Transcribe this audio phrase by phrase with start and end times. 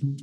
[0.00, 0.16] Selamat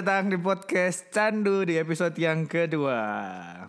[0.00, 3.61] datang di podcast Candu di episode yang kedua.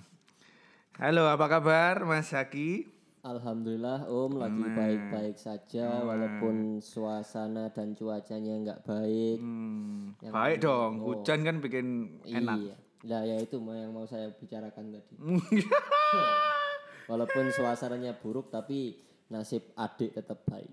[1.03, 2.87] Halo, apa kabar Mas Haki?
[3.27, 9.35] Alhamdulillah Om lagi baik-baik saja walaupun suasana dan cuacanya nggak baik.
[9.43, 11.11] Hmm, Yang baik dong, oh.
[11.11, 12.55] hujan kan bikin enak.
[12.55, 12.75] Iya.
[13.03, 15.15] Nah ya itu yang mau saya bicarakan tadi.
[17.11, 18.95] Walaupun suasananya buruk tapi
[19.27, 20.71] nasib adik tetap baik.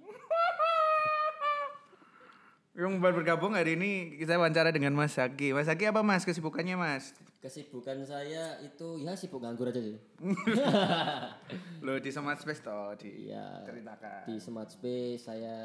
[2.79, 5.51] Yang baru bergabung hari ini kita wawancara dengan Mas Haki.
[5.51, 7.19] Mas Haki apa Mas kesibukannya Mas?
[7.41, 9.97] Kesibukan saya itu ya sibuk nganggur aja sih.
[11.85, 13.65] Lo di Smart Space toh di Iya.
[13.65, 14.29] ceritakan.
[14.29, 15.57] Di Smart Space saya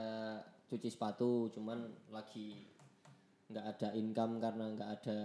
[0.66, 2.63] cuci sepatu cuman lagi
[3.45, 5.19] nggak ada income karena nggak ada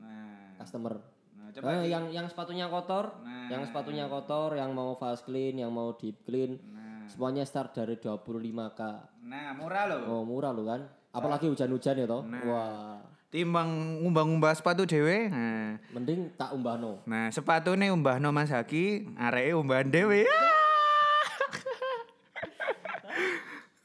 [0.00, 0.96] Nah, customer.
[1.36, 3.52] Nah, coba Eh, yang yang sepatunya kotor, Nah.
[3.52, 7.04] yang sepatunya kotor, yang mau fast clean, yang mau deep clean, Nah.
[7.04, 8.80] semuanya start dari 25k.
[9.20, 10.00] nah murah loh.
[10.10, 10.80] Oh murah lo kan?
[11.12, 12.24] Apalagi hujan-hujan ya toh.
[12.24, 12.40] Nah.
[12.42, 12.96] Wah,
[13.30, 15.30] Timbang umbang-umbah sepatu dewe.
[15.30, 16.98] Nah, mending tak umbahno.
[17.06, 20.26] nah sepatu nih umbahno Mas Haki, areke umbahan dewe.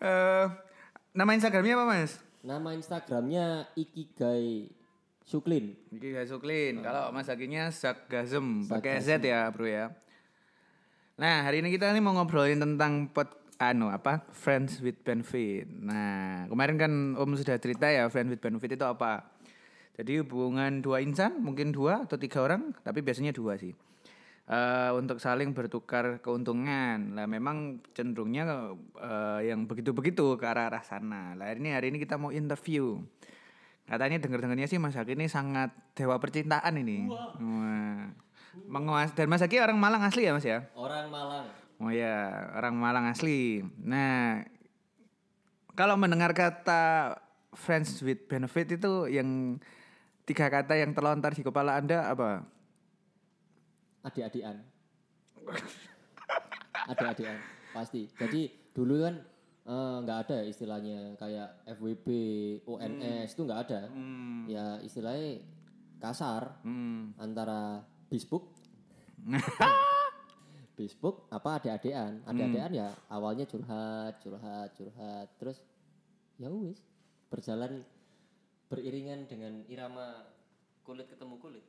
[0.05, 0.45] Eh,
[1.17, 2.21] nama Instagramnya apa Mas?
[2.45, 4.69] Nama Instagramnya Ikigai
[5.25, 5.73] Suklin.
[5.89, 6.85] Iki guys Suklin.
[6.85, 9.89] Kalau Mas Hakinya Zakgazem pakai Z ya, Bro ya.
[11.17, 14.21] Nah, hari ini kita nih mau ngobrolin tentang pot anu apa?
[14.29, 15.65] Friends with benefit.
[15.65, 19.25] Nah, kemarin kan Om sudah cerita ya friends with benefit itu apa?
[19.95, 23.71] Jadi hubungan dua insan, mungkin dua atau tiga orang, tapi biasanya dua sih.
[24.45, 27.17] Eh, untuk saling bertukar keuntungan.
[27.17, 31.33] Lah memang cenderungnya eh, yang begitu-begitu ke arah-arah sana.
[31.33, 33.01] Lah ini hari ini kita mau interview.
[33.89, 37.09] Katanya denger-dengarnya sih Mas Haki ini sangat dewa percintaan ini.
[37.09, 38.09] Wah.
[38.69, 40.69] Menguas dan Mas Haki orang Malang asli ya Mas ya?
[40.77, 41.45] Orang Malang.
[41.81, 43.65] Oh ya, orang Malang asli.
[43.81, 44.45] Nah,
[45.73, 47.17] kalau mendengar kata
[47.57, 49.59] friends with benefit itu yang
[50.25, 52.41] tiga kata yang terlontar di kepala Anda apa?
[54.01, 54.57] Adik-adikan.
[56.89, 57.37] Adik-adikan
[57.71, 58.09] pasti.
[58.13, 59.15] Jadi dulu kan
[59.65, 62.07] eh, nggak ada ya istilahnya kayak FWB,
[62.65, 63.79] ONS itu nggak ada.
[64.45, 65.41] Ya istilahnya
[65.97, 67.15] kasar Hmm.
[67.17, 67.81] antara
[68.11, 68.51] bisbook
[70.77, 75.63] bisbook apa adik-adikan adik-adikan ya awalnya curhat curhat curhat terus
[76.37, 76.83] ya wis
[77.31, 77.81] berjalan
[78.71, 80.25] beriringan dengan irama
[80.85, 81.63] kulit ketemu kulit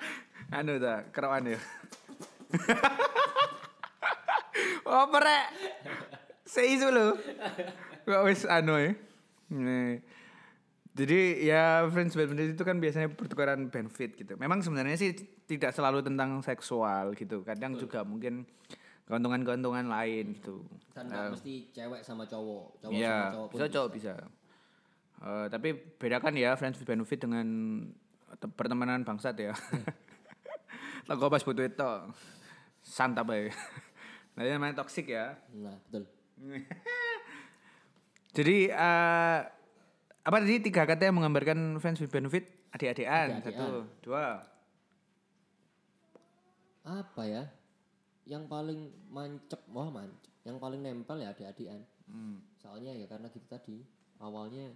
[0.56, 1.60] anu ta, kerawan ya.
[4.88, 5.46] oh, perek.
[6.46, 7.18] Seisu lo.
[8.06, 8.94] Kok wis anu ya.
[9.50, 10.00] Nih.
[10.96, 14.38] Jadi ya friends benefit itu kan biasanya pertukaran benefit gitu.
[14.40, 15.12] Memang sebenarnya sih
[15.44, 17.44] tidak selalu tentang seksual gitu.
[17.44, 18.48] Kadang juga mungkin
[19.06, 20.66] keuntungan-keuntungan lain gitu.
[20.90, 24.14] kan nggak mesti cewek sama cowok cowok sama Iya, cowok pun bisa cowok bisa.
[25.16, 27.46] Eh, tapi bedakan ya friends with benefit dengan
[28.36, 29.56] te- pertemanan bangsat ya.
[31.08, 31.90] Lagu pas butuh itu
[32.80, 33.50] santap ya.
[34.36, 35.32] Nah, ini namanya toxic ya.
[35.48, 36.04] nah betul
[38.36, 39.38] Jadi eh,
[40.20, 42.52] apa tadi tiga kata yang menggambarkan friends with benefit?
[42.68, 43.40] Adik-adikan.
[43.40, 44.44] Satu, dua.
[46.84, 47.42] apa ya
[48.22, 48.78] yang paling
[49.08, 52.38] mancep wah mancep yang paling nempel ya adik-adikan Hmm.
[52.54, 53.82] soalnya ya karena kita tadi
[54.22, 54.70] awalnya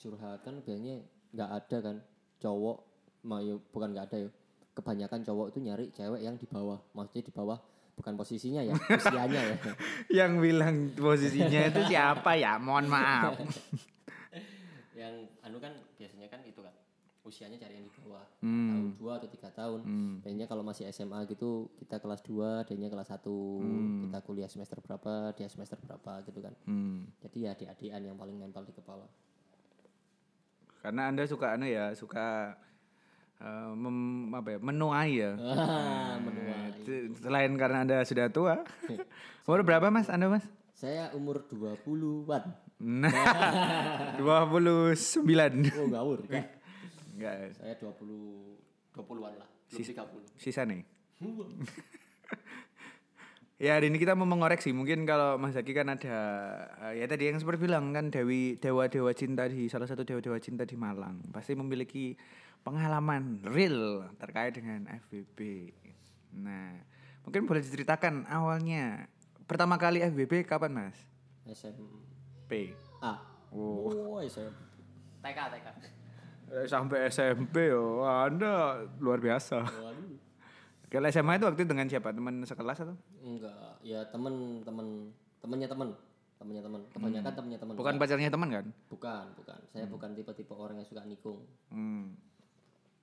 [0.00, 0.44] curhat.
[0.44, 1.02] Kan biasanya
[1.32, 1.96] nggak ada kan
[2.40, 2.78] cowok
[3.26, 4.30] mau ya, bukan nggak ada ya
[4.76, 6.78] kebanyakan cowok itu nyari cewek yang di bawah.
[6.92, 7.58] Maksudnya di bawah
[7.96, 9.56] bukan posisinya ya usianya ya.
[10.12, 12.60] Yang bilang posisinya itu siapa ya?
[12.60, 13.32] Mohon maaf.
[15.00, 16.72] yang anu kan biasanya kan itu kan
[17.26, 18.24] usianya cari yang di bawah.
[18.44, 18.68] Hmm.
[18.68, 19.80] tahun dua atau tiga tahun.
[20.20, 25.32] Biasanya kalau masih SMA gitu kita kelas 2 dia kelas 1 kita kuliah semester berapa
[25.34, 26.54] dia semester berapa gitu kan.
[26.68, 27.10] Hmm.
[27.18, 29.08] jadi ya adik-adikan yang paling nempel di kepala
[30.86, 32.54] Karena Anda suka anu ya, suka
[33.36, 35.34] eh, mem- apa ya, menuai ya.
[35.34, 38.62] ah menuai Itu Selain karena Anda sudah tua.
[39.46, 40.46] Umur berapa Mas Anda Mas?
[40.70, 43.08] saya umur 20-an Nah,
[44.20, 45.16] 29.
[45.72, 46.44] oh ngawur kan
[47.16, 47.96] Enggak, saya 20
[48.92, 50.84] 20-an lah belum 30 sisa nih.
[53.56, 54.68] Ya, hari ini kita mau mengoreksi.
[54.76, 56.16] Mungkin kalau Mas Zaki kan ada
[56.92, 60.68] eh, ya tadi yang seperti bilang kan Dewi dewa-dewa cinta di salah satu dewa-dewa cinta
[60.68, 62.12] di Malang pasti memiliki
[62.60, 65.72] pengalaman real terkait dengan FBB.
[66.36, 66.84] Nah,
[67.24, 69.08] mungkin boleh diceritakan awalnya
[69.48, 70.98] pertama kali FBB kapan mas?
[71.48, 71.80] SMA.
[72.52, 72.76] P.
[73.56, 74.52] Oh, SMP.
[75.24, 75.66] TK, TK.
[76.52, 79.64] Eh, Sampai SMP yo, anda luar biasa.
[79.64, 80.15] Waduh.
[80.86, 82.14] Kalau SMA itu waktu itu dengan siapa?
[82.14, 82.96] Teman sekelas atau?
[83.18, 85.10] Enggak, ya temen temen
[85.42, 85.90] temennya temen.
[86.36, 86.80] Temennya temen.
[86.92, 87.74] Kebanyakan temennya temen.
[87.74, 88.66] Bukan pacarnya teman kan?
[88.92, 89.58] bukan bukan.
[89.72, 91.42] Saya bukan tipe-tipe orang yang suka nikung.
[91.72, 92.14] Hmm.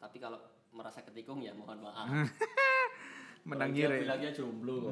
[0.03, 0.35] tapi kalau
[0.75, 2.07] merasa ketikung ya mohon maaf.
[3.47, 4.91] Menang dia bilangnya jomblo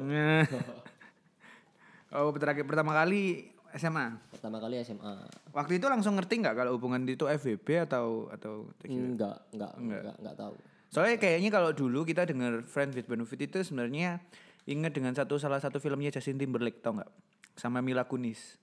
[2.16, 4.20] oh, terakhir pertama kali SMA.
[4.28, 5.14] pertama kali SMA
[5.52, 9.72] Waktu itu langsung ngerti nggak kalau hubungan itu FVB atau atau enggak enggak.
[9.80, 10.54] enggak enggak tahu
[10.92, 14.20] Soalnya kayaknya kalau dulu kita dengar Friends with Benefit itu sebenarnya
[14.68, 17.08] ingat dengan satu salah satu filmnya Justin Timberlake tau nggak?
[17.56, 18.60] Sama Mila Kunis.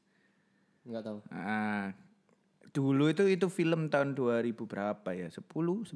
[0.86, 1.92] enggak tahu Nah,
[2.70, 5.28] dulu itu itu film tahun 2000 berapa ya?
[5.34, 5.90] 10, 9.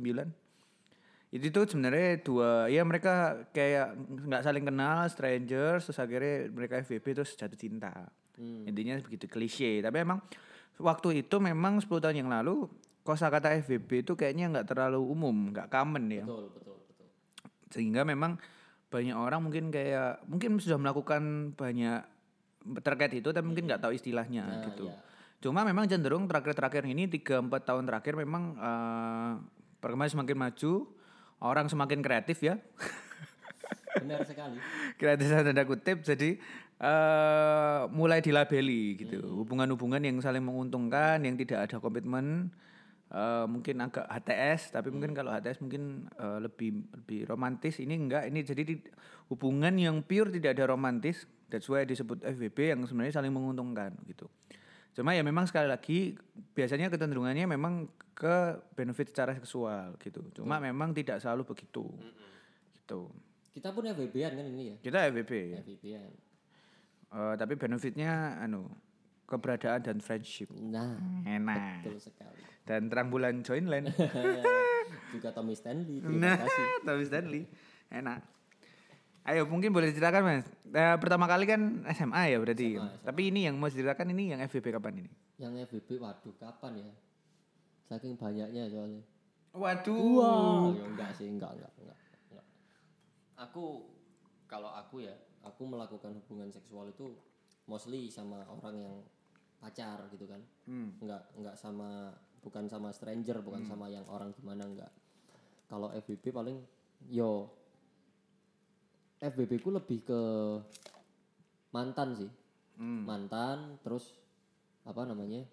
[1.33, 3.97] Itu tuh sebenarnya dua ya mereka kayak
[4.29, 8.09] nggak saling kenal, strangers, terus akhirnya mereka FVB terus jatuh cinta.
[8.37, 10.21] Intinya begitu klise, tapi emang
[10.81, 12.65] waktu itu memang 10 tahun yang lalu
[13.03, 17.07] kosakata FVB itu kayaknya nggak terlalu umum, nggak common ya betul betul betul
[17.69, 18.39] sehingga memang
[18.87, 22.05] banyak orang mungkin kayak mungkin sudah melakukan banyak
[22.85, 24.87] terkait itu tapi mungkin nggak tahu istilahnya Nah, gitu.
[24.87, 24.95] iya.
[25.43, 29.33] Cuma memang cenderung terakhir-terakhir ini 3 4 tahun terakhir memang eh
[29.83, 30.71] perkembangan semakin maju,
[31.43, 32.55] orang semakin kreatif ya.
[33.99, 34.57] benar sekali
[34.97, 36.39] kreatif tanda kutip jadi
[36.79, 39.43] eh mulai dilabeli gitu.
[39.43, 42.47] Hubungan-hubungan yang saling menguntungkan, yang tidak ada komitmen
[43.13, 47.77] eh mungkin agak HTS tapi mungkin kalau HTS mungkin eh, lebih lebih romantis.
[47.77, 48.89] Ini enggak ini jadi di-
[49.29, 51.29] hubungan yang pure tidak ada romantis.
[51.47, 54.25] That's why disebut FWB yang sebenarnya saling menguntungkan gitu.
[54.93, 56.17] Cuma ya memang sekali lagi
[56.53, 60.21] biasanya kecenderungannya memang ke benefit secara seksual gitu.
[60.33, 61.85] Cuma memang tidak selalu begitu
[62.73, 63.13] gitu.
[63.53, 64.75] Kita pun FBB-an kan ini ya?
[64.81, 66.11] Kita FWB ya FBB-an
[67.13, 68.65] Eh, tapi benefitnya anu
[69.33, 70.53] keberadaan dan friendship.
[70.53, 71.81] Nah enak.
[71.81, 72.41] betul sekali.
[72.63, 73.89] Dan terang bulan join line
[75.13, 76.65] juga Tommy Stanley terima nah kasih.
[76.85, 77.43] Tapi Stanley.
[77.89, 78.19] Enak.
[79.23, 80.45] Ayo mungkin boleh diceritakan mas.
[80.67, 82.75] Eh, pertama kali kan SMA ya berarti.
[83.07, 85.11] Tapi ini yang mau diceritakan ini yang FVP kapan ini?
[85.39, 86.91] Yang FBB waduh kapan ya?
[87.87, 89.03] Saking banyaknya soalnya.
[89.55, 89.95] Waduh.
[89.95, 91.99] Wah, ya enggak sih, enggak, enggak, enggak,
[92.31, 92.47] enggak.
[93.47, 93.95] Aku
[94.49, 95.15] kalau aku ya,
[95.45, 97.15] aku melakukan hubungan seksual itu
[97.63, 98.95] mostly sama orang yang
[99.63, 100.43] pacar gitu kan.
[100.99, 102.11] Enggak, enggak sama
[102.43, 104.91] bukan sama stranger, bukan sama yang orang gimana enggak.
[105.71, 106.59] Kalau FBB paling
[107.07, 107.47] yo
[109.23, 110.19] FBB ku lebih ke
[111.71, 112.31] mantan sih.
[113.07, 114.11] Mantan terus
[114.83, 115.47] apa namanya?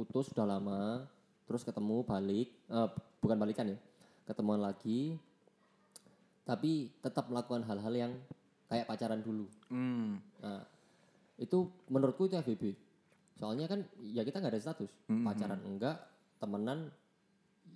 [0.00, 1.04] putus udah lama,
[1.44, 2.88] terus ketemu balik, eh,
[3.20, 3.76] bukan balikan ya,
[4.24, 5.20] ketemuan lagi,
[6.48, 8.12] tapi tetap melakukan hal-hal yang
[8.72, 9.44] kayak pacaran dulu.
[9.68, 10.16] hmm.
[10.40, 10.64] Nah,
[11.36, 12.72] itu menurutku itu FBB.
[13.38, 15.96] Soalnya kan ya kita nggak ada status, pacaran enggak,
[16.40, 16.90] temenan,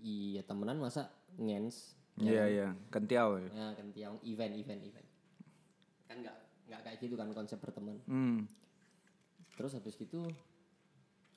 [0.05, 1.09] iya temenan masa
[1.41, 5.09] ngens, iya iya kentiau ya ya kan tiang event event event,
[6.07, 6.37] kan nggak
[6.69, 7.97] nggak kayak gitu kan konsep berteman.
[8.05, 8.45] hmm.
[9.55, 10.27] Terus habis gitu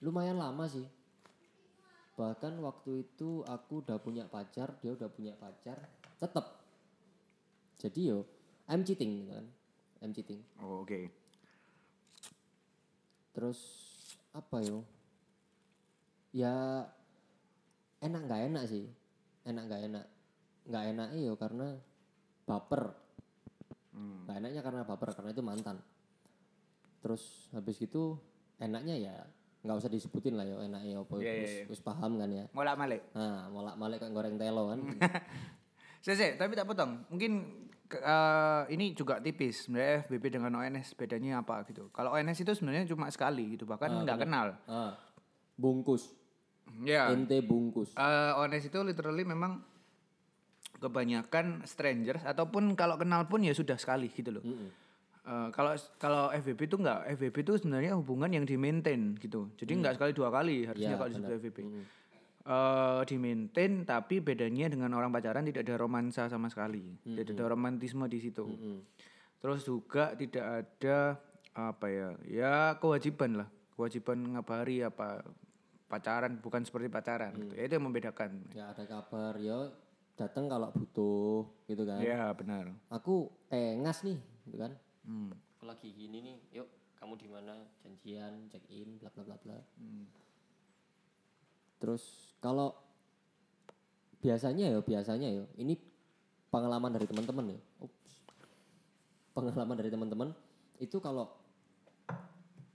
[0.01, 0.85] lumayan lama sih.
[2.17, 5.77] Bahkan waktu itu aku udah punya pacar, dia udah punya pacar,
[6.17, 6.65] tetap.
[7.77, 8.25] Jadi yo,
[8.65, 9.47] I'm cheating gitu kan.
[10.01, 10.41] I'm cheating.
[10.61, 11.09] oh, oke
[13.33, 13.59] Terus
[14.37, 14.85] apa yo?
[16.31, 16.85] Ya
[17.99, 18.85] enak nggak enak sih.
[19.43, 20.05] Enak nggak enak.
[20.67, 21.67] Nggak enak yo karena
[22.45, 22.93] baper.
[23.97, 25.77] Nggak enaknya karena baper karena itu mantan.
[27.01, 28.17] Terus habis gitu
[28.57, 29.15] enaknya ya
[29.65, 31.63] nggak usah disebutin lah yo enaknya apa Iya, iya, wis iya.
[31.67, 32.45] wis paham kan ya.
[32.53, 34.79] molak malik Nah, molak malik kayak goreng telo kan.
[36.05, 37.03] Sese, tapi tak potong.
[37.09, 37.31] Mungkin
[37.89, 39.67] eh, ini juga tipis.
[39.67, 41.87] Sebenarnya FBB dengan ONS bedanya apa gitu.
[41.95, 44.47] Kalau ONS itu sebenarnya cuma sekali gitu, bahkan nggak kenal.
[44.67, 44.93] ah,
[45.55, 46.11] bungkus.
[46.83, 47.07] Ya.
[47.11, 47.95] Ente bungkus.
[47.95, 49.63] Eh, ONS itu literally memang
[50.77, 54.43] kebanyakan strangers ataupun kalau kenal pun ya sudah sekali gitu loh.
[55.27, 59.51] Eh, kalau kalau FVB itu enggak, FVB itu sebenarnya hubungan yang di maintain gitu.
[59.59, 61.59] Jadi enggak sekali dua kali harusnya Ya, kalau disebut FVB.
[62.47, 66.95] Eh di maintain tapi bedanya dengan orang pacaran tidak ada romansa sama sekali.
[67.03, 68.47] Tidak ada romantisme di situ.
[69.43, 71.19] Terus juga tidak ada
[71.51, 72.09] apa ya?
[72.23, 73.49] Ya kewajiban lah.
[73.75, 75.27] Kewajiban ngabari apa
[75.91, 77.53] pacaran bukan seperti pacaran gitu.
[77.59, 78.31] Ya, itu yang membedakan.
[78.55, 79.75] Ya ada kabar yo
[80.15, 81.99] datang kalau butuh gitu kan.
[81.99, 82.71] Ya benar.
[82.87, 84.71] Aku eh ngas nih gitu kan.
[85.03, 85.35] Hmm.
[85.59, 89.57] Aku lagi gini nih, yuk kamu di mana janjian check in bla bla bla bla.
[91.77, 92.73] Terus kalau
[94.17, 95.77] biasanya ya biasanya ya ini
[96.49, 97.59] pengalaman dari teman-teman ya.
[97.85, 97.95] Ups.
[99.37, 100.33] pengalaman dari teman-teman
[100.81, 101.29] itu kalau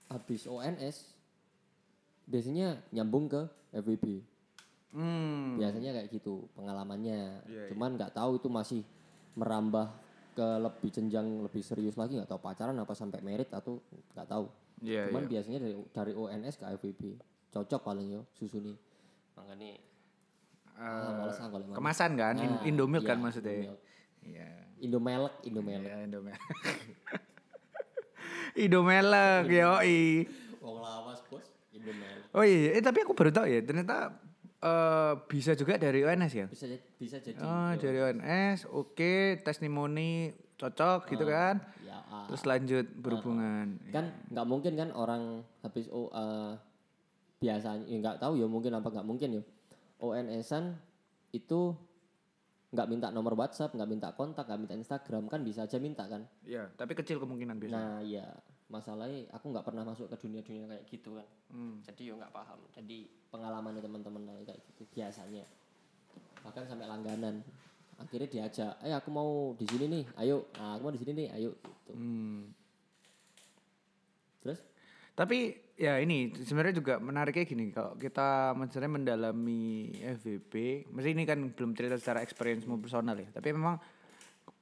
[0.06, 1.11] habis ONS
[2.30, 3.42] biasanya nyambung ke
[3.75, 4.23] FWB.
[4.94, 5.59] Hmm.
[5.59, 7.42] Biasanya kayak gitu pengalamannya.
[7.49, 8.87] Iya, Cuman nggak tahu itu masih
[9.35, 9.90] merambah
[10.32, 13.82] ke lebih jenjang lebih serius lagi nggak tahu pacaran apa sampai merit atau
[14.14, 14.47] nggak tahu.
[14.85, 15.30] Iya, Cuman iya.
[15.35, 17.02] biasanya dari dari ONS ke FWB
[17.52, 18.73] cocok paling yo susuni.
[19.37, 19.71] Makanya
[20.77, 21.77] ah, males ah kalau emang.
[21.77, 23.53] Kemasan kan, Nah, Indomilk iya, kan maksudnya.
[23.53, 23.81] Indomilk.
[24.23, 24.49] Iya.
[24.83, 25.91] Indomelek, Indomelek.
[25.91, 26.41] Iya, Indomilk.
[28.67, 30.27] Indomilk, yoi.
[30.59, 32.35] Wong lawas bos, Indomelek.
[32.35, 34.19] Oh iya, eh, tapi aku baru tahu ya, ternyata
[34.62, 36.47] eh, bisa juga dari ONS ya.
[36.51, 36.67] Bisa
[36.99, 37.39] bisa jadi.
[37.39, 41.59] Oh, dari ONS, oke, testimoni cocok gitu kan.
[41.83, 42.27] Ya, ah.
[42.31, 43.83] Terus lanjut berhubungan.
[43.91, 46.55] kan nggak mungkin kan orang habis O eh,
[47.43, 49.43] biasanya ya nggak tahu ya mungkin apa nggak mungkin ya.
[49.99, 50.79] ONS-an
[51.35, 51.75] itu
[52.73, 56.25] nggak minta nomor WhatsApp nggak minta kontak nggak minta Instagram kan bisa aja minta kan.
[56.47, 57.75] Iya, tapi kecil kemungkinan bisa.
[57.77, 58.25] nah ya
[58.73, 61.29] masalahnya aku nggak pernah masuk ke dunia dunia kayak gitu kan.
[61.53, 61.85] Hmm.
[61.85, 62.59] jadi yo nggak paham.
[62.73, 65.45] Jadi pengalaman teman-teman kayak gitu biasanya.
[66.41, 67.45] Bahkan sampai langganan.
[68.01, 70.49] Akhirnya diajak eh aku mau di sini nih ayo.
[70.57, 71.93] Nah, aku mau di sini nih ayo gitu.
[71.93, 72.51] Hmm.
[74.43, 74.59] terus
[75.12, 81.38] Tapi ya ini sebenarnya juga menariknya gini kalau kita sebenarnya mendalami FVP, mesti ini kan
[81.52, 83.28] belum cerita secara experience-mu personal ya.
[83.28, 83.76] Tapi memang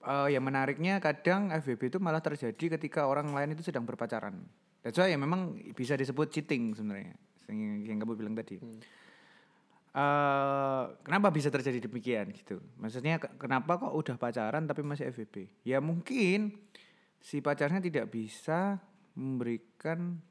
[0.07, 4.35] eh, yang menariknya kadang FVP itu malah terjadi ketika orang lain itu sedang berpacaran.
[4.83, 7.15] That's why ya memang bisa disebut cheating sebenarnya.
[7.51, 8.59] Yang, yang kamu bilang tadi.
[9.91, 12.63] Eh, kenapa bisa terjadi demikian gitu?
[12.79, 15.51] Maksudnya ke- kenapa kok udah pacaran tapi masih FVP?
[15.67, 16.55] Ya mungkin
[17.19, 18.79] si pacarnya tidak bisa
[19.19, 20.23] memberikan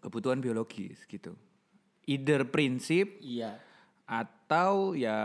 [0.00, 1.34] kebutuhan biologis gitu.
[2.08, 3.60] Either prinsip iya
[4.08, 5.16] atau ya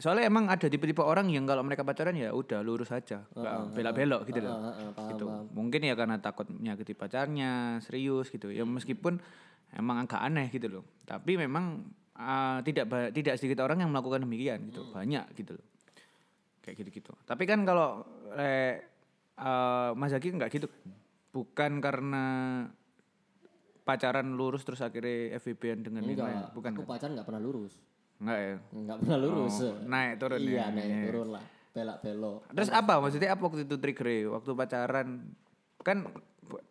[0.00, 4.24] soalnya emang ada tipe-tipe orang yang kalau mereka pacaran ya udah lurus aja, nggak belok-belok
[4.32, 4.56] gitu loh.
[4.56, 5.24] Heeh, heeh, paham, gitu.
[5.28, 5.44] paham.
[5.52, 8.48] Mungkin ya karena takut menyakiti pacarnya, serius gitu.
[8.48, 9.20] Ya meskipun
[9.76, 10.84] emang agak aneh gitu loh.
[11.04, 11.84] Tapi memang
[12.16, 14.88] ah, tidak tidak sedikit orang yang melakukan demikian gitu.
[14.88, 15.66] Banyak gitu loh.
[16.64, 17.12] Kayak gitu-gitu.
[17.28, 18.08] Tapi kan kalau
[18.40, 18.80] eh,
[19.36, 20.64] eh, Mas Zaki nggak gitu.
[21.36, 22.24] Bukan karena
[23.90, 26.14] pacaran lurus terus akhirnya FVP-an dengan lain.
[26.14, 26.88] enggak Bukan aku kan?
[26.88, 27.74] pacaran nggak pernah lurus
[28.16, 28.54] Enggak ya.
[28.70, 30.64] nggak pernah lurus Oh, naik turun iya ya.
[30.70, 31.02] naik Iya.
[31.04, 35.08] turun lah belak belok Terus apa maksudnya apa waktu itu trigger waktu pacaran
[35.80, 35.98] kan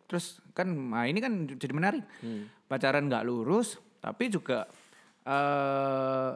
[0.06, 2.04] terus kan nah ini kan jadi menarik.
[2.18, 2.48] Hmm.
[2.66, 4.64] Pacaran nggak lurus tapi juga
[5.22, 6.32] eh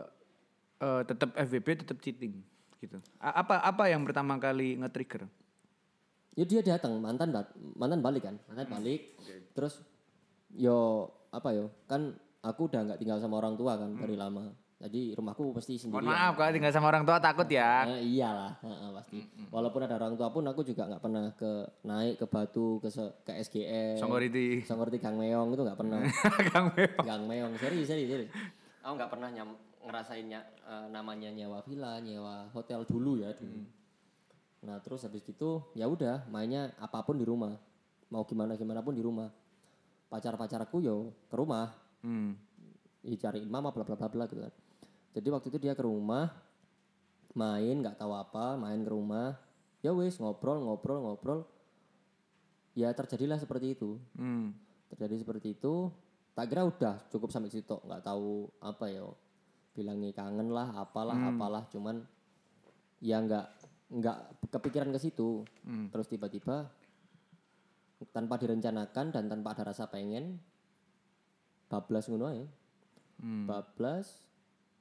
[0.76, 2.40] eh, tetap FVP tetap cheating
[2.78, 2.98] gitu.
[3.18, 5.24] A- apa apa yang pertama kali nge-trigger?
[6.34, 7.30] ya dia datang mantan
[7.74, 8.74] mantan balik kan mantan Hmm.
[8.74, 9.00] balik
[9.54, 9.78] terus
[10.54, 11.70] yo apa yo?
[11.84, 14.50] Kan aku udah nggak tinggal sama orang tua kan dari lama.
[14.74, 15.96] Jadi rumahku pasti Hmm.
[15.96, 17.88] Mohon maaf kalau tinggal sama orang tua takut ya.
[17.88, 19.16] Eh, iyalah heeh, pasti.
[19.16, 21.50] Hmm, walaupun ada orang tua pun aku juga nggak pernah ke
[21.82, 22.88] naik ke batu ke
[23.24, 24.60] ke SGM Songoriti.
[24.62, 26.04] Songoriti Gang Meong itu nggak pernah.
[26.52, 26.90] Kang Meo.
[27.00, 28.30] Gang Meong serius serius serius.
[28.84, 33.64] Aku nggak pernah nyam, ngerasain nya- eh, namanya nyewa villa nyewa hotel dulu ya dulu.
[34.64, 37.56] Nah terus habis itu ya udah mainnya apa pun di rumah.
[38.08, 39.32] Mau gimana gimana pun di rumah
[40.14, 41.74] pacar pacarku yo ke rumah.
[42.04, 42.38] Hmm.
[43.04, 44.54] dicariin mama bla bla bla bla gitu kan.
[45.12, 46.32] Jadi waktu itu dia ke rumah
[47.36, 49.36] main nggak tahu apa main ke rumah.
[49.84, 51.40] Ya wes ngobrol ngobrol ngobrol.
[52.72, 53.98] Ya terjadilah seperti itu.
[54.16, 54.54] Hmm.
[54.88, 55.90] terjadi seperti itu.
[56.32, 59.04] Tak kira udah cukup sampai situ nggak tahu apa ya
[59.74, 62.06] bilangnya kangen lah apalah apalah cuman
[63.02, 63.46] ya nggak
[64.00, 64.18] nggak
[64.48, 65.44] kepikiran ke situ.
[65.92, 66.72] Terus tiba-tiba
[68.10, 70.40] tanpa direncanakan dan tanpa ada rasa pengen
[71.70, 72.44] bablas ngono ae.
[73.14, 73.46] Hmm.
[73.46, 74.26] bablas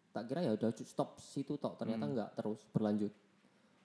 [0.09, 3.13] tak kira ya udah stop situ tok ternyata nggak terus berlanjut.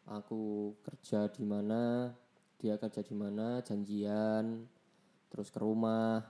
[0.08, 2.12] Aku kerja di mana
[2.56, 4.64] dia kerja di mana janjian
[5.28, 6.24] terus ke rumah.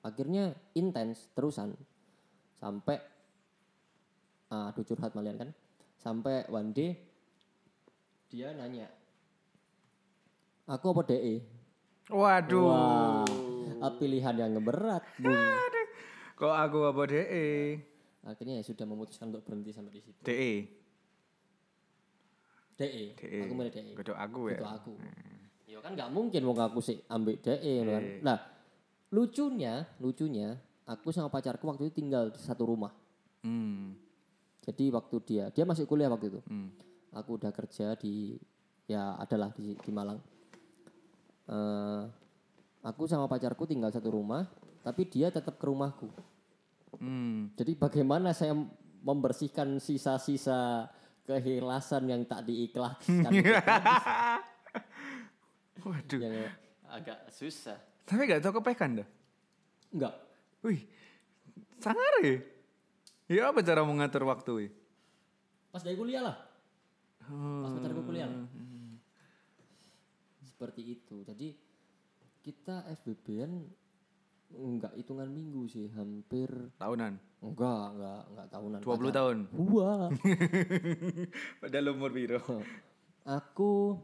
[0.00, 1.76] Akhirnya intens terusan.
[2.56, 2.96] Sampai
[4.48, 5.50] ah, aduh curhat malian kan.
[6.00, 6.96] Sampai one day
[8.30, 8.86] dia nanya
[10.70, 11.42] aku apa DE
[12.10, 12.64] Waduh.
[12.64, 13.24] wah
[13.80, 15.38] ah, pilihan yang berat bung
[16.34, 17.76] Kok aku apa DE?
[18.22, 20.52] akhirnya ya sudah memutuskan untuk berhenti sampai di situ DE.
[22.74, 23.38] DE, DE.
[23.44, 24.54] aku milih DE Kodok aku ya.
[24.54, 24.92] itu aku
[25.64, 28.38] ya kan nggak mungkin mau aku sih ambil DE kan nah
[29.10, 32.92] lucunya lucunya aku sama pacarku waktu itu tinggal di satu rumah
[33.40, 33.96] Hmm.
[34.60, 36.68] jadi waktu dia dia masih kuliah waktu itu Hmm.
[37.10, 38.36] aku udah kerja di
[38.84, 40.20] ya adalah di, di Malang
[41.50, 42.02] Eh,
[42.80, 44.46] aku sama pacarku tinggal satu rumah
[44.80, 46.06] tapi dia tetap ke rumahku
[46.90, 47.50] Hmm.
[47.54, 48.52] jadi bagaimana saya
[49.00, 50.90] membersihkan sisa-sisa
[51.24, 53.30] kehilasan yang tak diikhlaskan?
[55.80, 56.18] Waduh.
[56.20, 56.50] yang
[56.86, 57.78] agak susah.
[58.04, 59.08] Tapi gak tau kepekan dah.
[59.94, 60.14] Enggak.
[60.60, 60.82] Wih,
[61.78, 62.36] sangar ya.
[63.30, 64.70] Ya apa cara mengatur waktu wih?
[65.70, 66.36] Pas dari kuliah lah.
[67.24, 68.44] Pas pacarku kuliah lah.
[70.60, 71.24] Seperti itu.
[71.24, 71.56] Jadi
[72.44, 73.64] kita FBB-an
[74.52, 77.16] enggak hitungan minggu sih, hampir Tahunan.
[77.40, 78.78] enggak, enggak, enggak tahunan.
[78.78, 79.36] 20 Pacar- tahun.
[79.56, 80.08] Wah.
[81.64, 82.44] Padahal umur biro.
[83.40, 83.96] Aku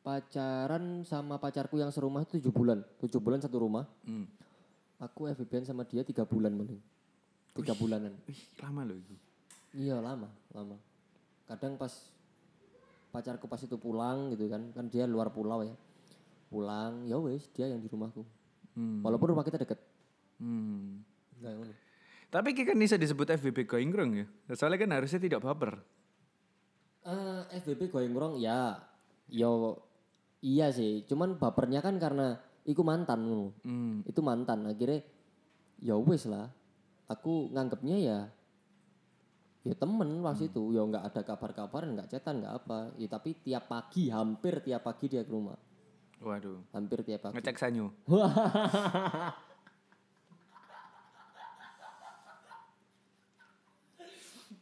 [0.00, 2.78] pacaran sama pacarku yang serumah itu 7 bulan.
[3.02, 3.82] 7 bulan satu rumah.
[4.06, 4.30] Hmm.
[5.02, 6.78] Aku FBB-an sama dia 3 bulan mending.
[7.58, 8.14] 3 bulanan.
[8.30, 9.14] Wih, lama loh itu.
[9.74, 10.78] Iya lama, lama.
[11.50, 11.90] Kadang pas
[13.08, 15.74] pacarku pas itu pulang gitu kan, kan dia luar pulau ya.
[16.48, 18.24] Pulang, ya wes dia yang di rumahku.
[18.76, 19.04] Hmm.
[19.04, 19.80] Walaupun rumah kita deket.
[20.40, 21.04] Hmm.
[21.38, 21.74] Enggak yang ngono.
[22.28, 24.26] Tapi kan bisa disebut FBB goinggrong ya.
[24.52, 25.80] Soalnya kan harusnya tidak baper.
[27.08, 28.76] Eh, FBB goyang ngrong ya,
[29.32, 29.80] yo
[30.44, 31.08] iya sih.
[31.08, 32.36] Cuman bapernya kan karena
[32.68, 33.52] iku mantan.
[33.64, 34.04] Hmm.
[34.04, 34.68] Itu mantan.
[34.68, 35.00] Akhirnya
[35.80, 36.52] ya wes lah.
[37.08, 38.18] Aku nganggapnya ya
[39.66, 43.66] ya temen waktu itu ya nggak ada kabar-kabaran nggak cetan nggak apa ya tapi tiap
[43.66, 45.58] pagi hampir tiap pagi dia ke rumah
[46.18, 46.62] Waduh.
[46.74, 47.94] hampir tiap pagi Ngecek sanyo.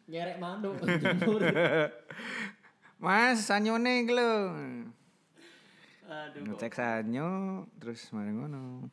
[0.06, 0.38] nyerek
[1.02, 1.42] jemur
[3.02, 3.42] Mas,
[4.06, 4.32] iki lho.
[6.06, 7.28] aduh Ngecek sanyo
[7.82, 8.86] terus mari ngono.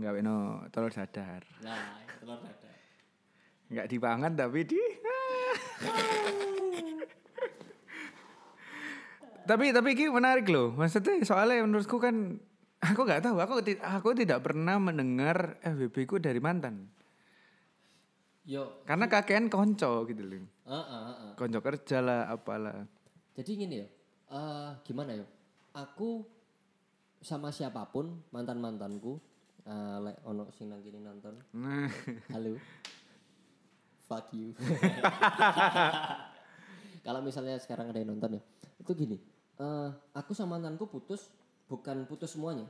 [0.00, 1.44] Enggak no telur dadar.
[1.60, 2.69] nah telur dadar
[3.70, 4.82] Enggak dipangan tapi di
[9.46, 10.70] Tapi tapi ini menarik loh.
[10.74, 12.38] Maksudnya soalnya menurutku kan
[12.78, 13.36] aku nggak tahu.
[13.42, 16.86] Aku aku tidak pernah mendengar FBB ku dari mantan.
[18.46, 20.42] yo Karena kakean konco gitu loh.
[20.66, 22.86] ah ah ah Konco kerja lah apalah.
[23.34, 23.86] jadi gini ya
[24.30, 25.26] eh gimana ya
[25.74, 26.22] aku
[27.22, 29.18] sama siapa pun mantan mantanku
[29.66, 31.90] eh lek ono sing nang nonton Nah,
[32.34, 32.58] halo
[34.10, 34.50] fuck you.
[37.06, 38.42] Kalau misalnya sekarang ada yang nonton ya
[38.80, 39.16] itu gini
[39.60, 41.28] eh aku sama mantanku putus
[41.70, 42.66] bukan putus semuanya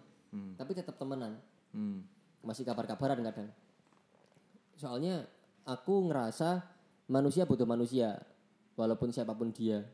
[0.60, 1.40] tapi tetap temenan.
[1.70, 2.02] Hmm.
[2.40, 3.52] masih kabar-kabaran kadang.
[4.74, 5.28] Soalnya
[5.68, 6.64] aku ngerasa
[7.06, 8.16] manusia butuh manusia
[8.80, 9.84] walaupun siapa pun dia.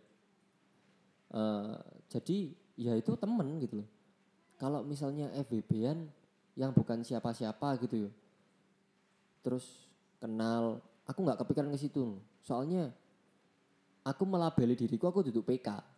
[1.35, 1.75] Eh,
[2.07, 3.89] jadi ya itu temen gitu loh.
[4.57, 6.07] Kalau misalnya FBB-an
[6.57, 8.11] yang bukan siapa-siapa gitu ya
[9.45, 9.87] terus
[10.19, 12.19] kenal aku nggak kepikiran ke situ.
[12.43, 12.91] Soalnya
[14.03, 15.95] aku melabeli diriku aku duduk PK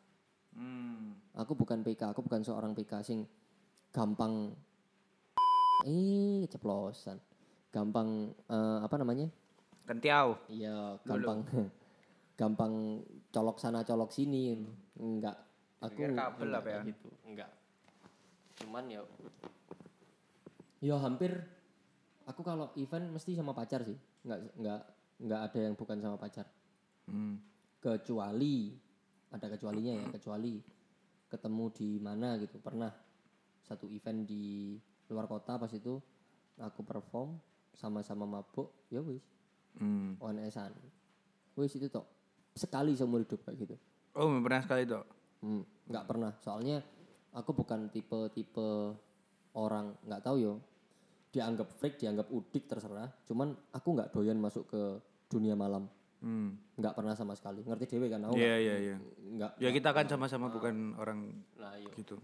[0.59, 1.15] Hmm.
[1.39, 3.23] aku bukan PK aku bukan seorang PK sing
[3.95, 4.51] gampang
[5.87, 7.21] eh ceplosan
[7.71, 9.29] gampang eh, apa namanya?
[9.87, 10.35] Kentiau.
[10.51, 11.45] iya gampang
[12.41, 14.57] gampang colok sana colok sini.
[14.99, 15.37] Enggak
[15.79, 16.81] aku Pikir kabel enggak apa ya?
[16.91, 17.09] gitu.
[17.23, 17.51] Enggak
[18.59, 19.03] cuman ya
[20.83, 21.39] ya hampir
[22.27, 23.95] aku kalau event mesti sama pacar sih.
[24.27, 24.81] Enggak enggak
[25.19, 26.47] enggak ada yang bukan sama pacar.
[27.09, 27.41] Hmm.
[27.79, 28.75] kecuali
[29.33, 30.61] ada kecualinya ya kecuali
[31.31, 32.59] ketemu di mana gitu.
[32.59, 32.91] Pernah
[33.65, 34.77] satu event di
[35.09, 35.97] luar kota pas itu
[36.59, 37.39] aku perform
[37.73, 39.23] sama-sama mabuk ya wis.
[39.79, 40.19] Hmm.
[40.19, 40.75] ONS-an
[41.59, 42.07] wis itu tok
[42.55, 43.77] sekali seumur hidup kayak gitu.
[44.19, 45.07] Oh, pernah sekali tuh.
[45.47, 46.33] hmm, nggak pernah.
[46.43, 46.83] Soalnya
[47.31, 48.99] aku bukan tipe-tipe
[49.55, 50.55] orang nggak tahu yo.
[51.31, 53.11] Dianggap freak dianggap udik terserah.
[53.27, 54.83] Cuman aku nggak doyan masuk ke
[55.29, 55.87] dunia malam
[56.19, 56.59] Hmm.
[56.75, 58.97] nggak pernah sama sekali ngerti dewe kan aku Iya, iya, iya.
[59.31, 62.19] nggak Ya kita kan sama-sama bukan orang nah yuk gitu.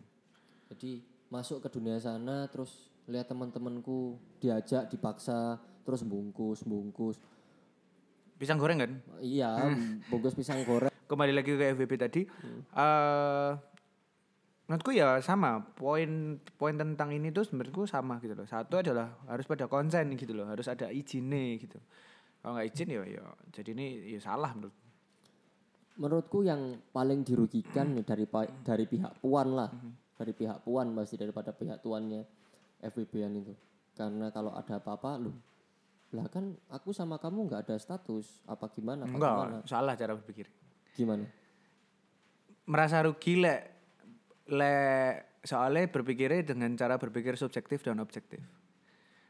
[0.67, 2.75] jadi masuk ke dunia sana terus
[3.07, 7.23] lihat teman-temanku diajak dipaksa terus bungkus bungkus
[8.35, 8.93] Pisang goreng kan?
[9.21, 9.63] iya
[10.11, 12.23] bungkus pisang goreng Kembali lagi ke FBB tadi.
[12.75, 13.51] eh
[14.65, 15.61] menurutku ya sama.
[15.71, 16.11] Poin
[16.57, 18.43] poin tentang ini tuh menurutku sama gitu loh.
[18.43, 20.49] Satu adalah harus pada konsen gitu loh.
[20.49, 21.77] Harus ada izinnya gitu.
[22.45, 24.77] Kalau nggak izin ya ya jadi ini ya salah menurut.
[25.95, 29.71] menurutku yang paling dirugikan nih dari pa- dari pihak puan lah
[30.13, 32.21] dari pihak puan pasti daripada pihak tuannya
[32.83, 33.55] FBB-an itu
[33.93, 35.31] karena kalau ada apa-apa lu
[36.11, 40.13] lah kan aku sama kamu nggak ada status apa gimana apa gimana Enggak, salah cara
[40.13, 40.47] berpikir.
[40.93, 41.25] gimana
[42.65, 43.61] Merasa rugi lek
[44.47, 48.41] lek soalnya berpikirnya dengan cara berpikir subjektif dan objektif.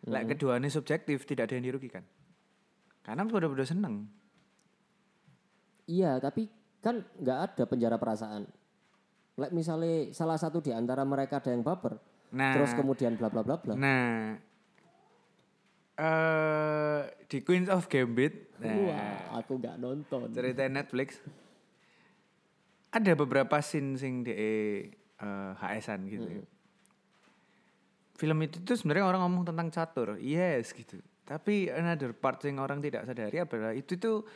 [0.05, 2.05] Lek keduanya subjektif tidak ada yang dirugikan.
[3.05, 4.09] Karena benar-benar seneng.
[5.85, 6.49] Iya, tapi
[6.81, 8.49] kan nggak ada penjara perasaan.
[9.37, 12.01] Like misalnya salah satu di antara mereka ada yang baper,
[12.35, 13.75] Nah, terus kemudian bla bla bla bla.
[13.77, 14.35] Nah,
[15.95, 20.33] eh di Queens of Gambit, nah, Wah, aku nggak nonton.
[20.33, 21.21] cerita Netflix,
[22.91, 26.27] ada beberapa scene sing de eh, HS-an gitu.
[26.27, 26.45] ya.
[28.15, 31.03] Film itu tuh sebenarnya orang ngomong tentang catur, yes gitu.
[31.25, 34.29] Tapi another part yang orang tidak sadari adalah itu tuh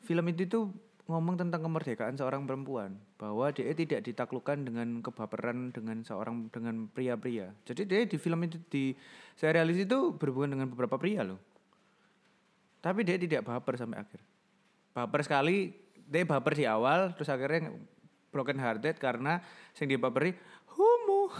[0.00, 0.72] film itu tuh
[1.10, 7.50] ngomong tentang kemerdekaan seorang perempuan bahwa dia tidak ditaklukkan dengan kebaperan dengan seorang dengan pria-pria.
[7.66, 8.94] Jadi dia di film itu di
[9.34, 11.42] serialis itu berhubungan dengan beberapa pria loh.
[12.80, 14.20] Tapi dia tidak baper sampai akhir.
[14.96, 15.74] Baper sekali,
[16.08, 17.74] dia baper di awal, terus akhirnya
[18.32, 19.42] broken hearted karena
[19.76, 20.32] sing dibaperi
[20.78, 21.28] homo.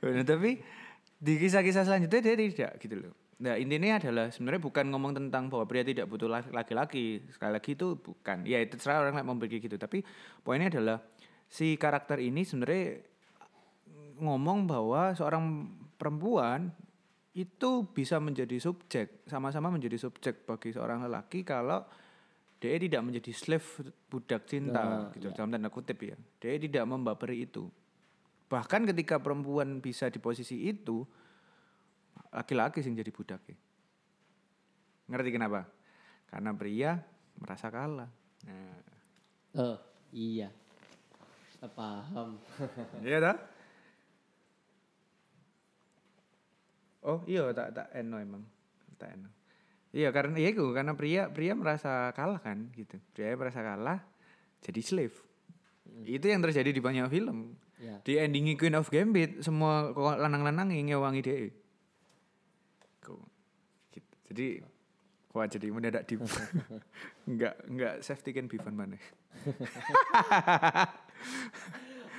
[0.00, 0.56] Nah, tapi
[1.20, 3.14] di kisah-kisah selanjutnya dia tidak gitu loh.
[3.40, 7.24] Nah intinya adalah sebenarnya bukan ngomong tentang bahwa pria tidak butuh la- laki-laki.
[7.28, 8.44] Sekali lagi itu bukan.
[8.48, 9.76] Ya itu terserah orang yang pergi gitu.
[9.76, 10.00] Tapi
[10.40, 11.04] poinnya adalah
[11.44, 13.04] si karakter ini sebenarnya
[14.20, 16.72] ngomong bahwa seorang perempuan
[17.32, 21.84] itu bisa menjadi subjek, sama-sama menjadi subjek bagi seorang lelaki kalau
[22.60, 23.68] dia tidak menjadi slave
[24.12, 25.36] budak cinta Nah, gitu iya.
[25.36, 26.16] dalam tanda kutip ya.
[26.42, 27.72] Dia tidak membaperi itu.
[28.50, 31.06] Bahkan ketika perempuan bisa di posisi itu
[32.34, 33.42] laki-laki sing jadi budak
[35.06, 35.66] Ngerti kenapa?
[36.26, 36.98] Karena pria
[37.38, 38.10] merasa kalah.
[38.46, 38.78] Nah,
[39.50, 39.74] Oh,
[40.14, 40.46] iya.
[41.74, 42.38] Paham.
[43.06, 43.36] iya dah?
[47.00, 48.44] Oh iya tak tak eno emang
[49.00, 49.28] tak eno.
[49.90, 53.00] Iya karena iya itu karena pria pria merasa kalah kan gitu.
[53.16, 54.00] Pria merasa kalah
[54.60, 55.16] jadi slave.
[56.04, 57.56] Itu yang terjadi di banyak film.
[57.80, 57.96] Ya.
[58.04, 61.48] Di endingnya Queen of Gambit semua lanang-lanang yang ngewangi dia.
[63.00, 63.20] Kok
[63.96, 64.14] gitu.
[64.28, 64.48] Jadi
[65.30, 66.18] Wah jadi mendadak di
[67.30, 68.98] enggak enggak safety can be fun mana.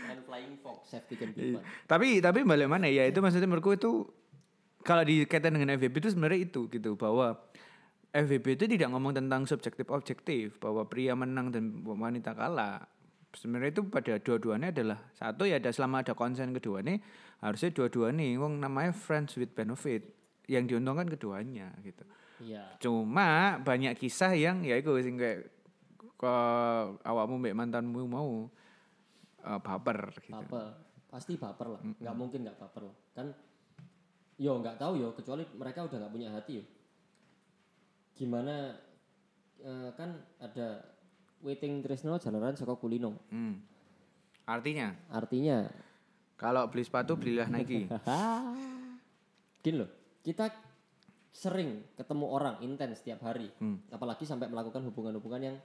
[0.08, 1.60] And flying fox safety can be Iya.
[1.60, 1.64] fun.
[1.88, 4.08] Tapi tapi balik mana ya itu maksudnya menurutku itu
[4.82, 7.36] kalau dikaitkan dengan FVB itu sebenarnya itu gitu bahwa
[8.12, 12.88] FVB itu tidak ngomong tentang subjektif objektif bahwa pria menang dan wanita kalah.
[13.32, 17.00] Sebenarnya itu pada dua-duanya adalah satu ya ada selama ada konsen kedua nih
[17.40, 20.04] harusnya dua-duanya wong namanya friends with benefit
[20.52, 22.04] yang diuntungkan keduanya gitu.
[22.44, 22.76] Iya.
[22.84, 25.48] Cuma banyak kisah yang ya itu sing kayak
[26.20, 26.36] ke
[27.08, 28.52] awakmu mbek mantanmu mau
[29.48, 30.36] eh, baper gitu.
[30.36, 30.68] Baper.
[31.08, 31.82] Pasti baper lah.
[31.82, 32.98] Nggak mungkin nggak baper lah.
[33.16, 33.28] Kan
[34.36, 36.66] yo nggak tahu yo kecuali mereka udah nggak punya hati yo.
[38.12, 38.76] Gimana
[39.64, 40.91] eh, kan ada
[41.42, 43.18] waiting tresno jalanan saka kulino.
[43.30, 43.62] Hmm.
[44.44, 45.70] Artinya Artinya
[46.36, 47.86] kalau beli sepatu belilah Nike.
[49.62, 49.90] Gini loh,
[50.22, 50.50] kita
[51.32, 53.78] sering ketemu orang intens setiap hari, Hmm.
[53.88, 55.58] apalagi sampai melakukan hubungan-hubungan yang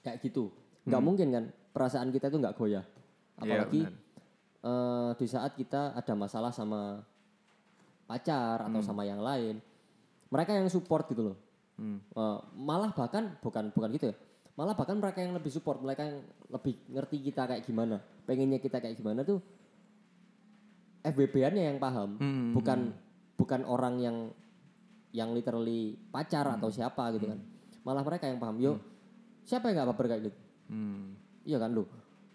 [0.00, 0.48] kayak gitu.
[0.82, 2.96] Nggak mungkin kan perasaan kita itu nggak goyah, Hmm.
[3.38, 3.94] Iya, apalagi benar.
[4.62, 7.04] eh, di saat kita ada masalah sama
[8.04, 9.60] pacar atau sama yang lain,
[10.28, 11.36] mereka yang support gitu loh.
[11.76, 12.00] Hmm.
[12.02, 14.16] Eh, malah bahkan bukan bukan gitu ya,
[14.52, 16.20] malah bahkan mereka yang lebih support, mereka yang
[16.52, 17.96] lebih ngerti kita kayak gimana,
[18.28, 19.40] pengennya kita kayak gimana tuh
[21.02, 22.54] FBB-annya yang paham, Hmm.
[22.54, 22.94] bukan
[23.34, 24.16] bukan orang yang
[25.12, 27.40] yang literally pacar atau siapa gitu kan.
[27.82, 28.56] Malah mereka yang paham.
[28.62, 28.78] Yo,
[29.42, 30.38] siapa yang nggak baper kayak gitu?
[30.70, 31.18] Hmm.
[31.42, 31.84] Iya kan lu.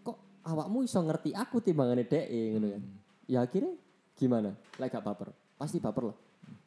[0.04, 2.84] Kok awakmu iso ngerti aku timbangane dhek gitu kan.
[3.26, 3.74] Ya akhirnya
[4.14, 4.52] gimana?
[4.78, 5.32] Lek gak baper.
[5.56, 6.18] Pasti baper lah.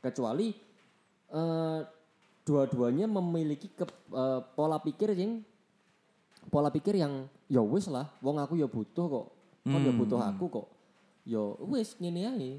[0.00, 0.48] Kecuali
[1.30, 1.80] eh
[2.44, 5.42] dua-duanya memiliki ke- eh, pola pikir yang
[6.48, 9.26] pola pikir yang ya wis lah, wong aku ya butuh kok.
[9.60, 10.66] Kon ya butuh aku kok.
[11.28, 12.50] Ya wis ngene ae.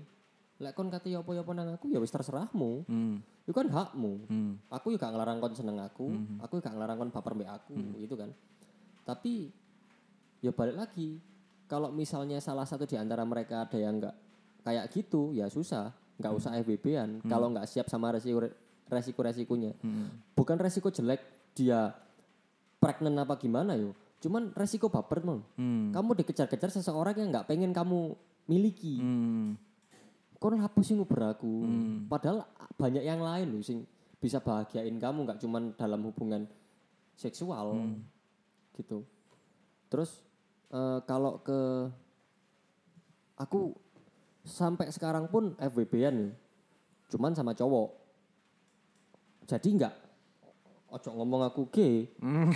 [0.62, 2.86] Lek kon kate ya apa-apa nang aku ya wis terserahmu.
[2.86, 3.18] Hmm.
[3.42, 4.30] Itu kan hakmu.
[4.30, 4.52] Hmm.
[4.70, 7.74] Aku juga gak ngelarang kon seneng aku, aku juga gak ngelarang kon baper mbek aku,
[7.98, 8.30] gitu kan.
[9.02, 9.50] Tapi
[10.46, 11.18] ya balik lagi,
[11.66, 14.16] kalau misalnya salah satu di antara mereka ada yang nggak
[14.62, 15.90] kayak gitu, ya susah,
[16.22, 17.26] nggak usah FBB-an.
[17.26, 18.46] Kalau nggak siap sama resiko
[18.92, 19.72] resiko resikonya,
[20.36, 21.24] bukan resiko jelek
[21.56, 21.96] dia
[22.78, 25.40] pregnant apa gimana yo, cuman resiko baper non.
[25.56, 25.96] Hmm.
[25.96, 28.14] Kamu dikejar-kejar seseorang yang nggak pengen kamu
[28.52, 29.00] miliki.
[29.00, 29.56] Hmm.
[30.42, 31.54] kono apa sih aku.
[32.10, 33.86] Padahal banyak yang lain loh sing
[34.18, 36.50] bisa bahagiain kamu nggak cuman dalam hubungan
[37.14, 37.78] seksual
[38.74, 39.06] gitu.
[39.86, 40.26] Terus
[40.74, 41.94] eh, kalau ke
[43.38, 43.78] aku
[44.42, 46.34] sampai sekarang pun FWB-an
[47.14, 48.01] cuman sama cowok
[49.52, 49.94] jadi nggak
[50.92, 52.08] ojo ngomong aku gay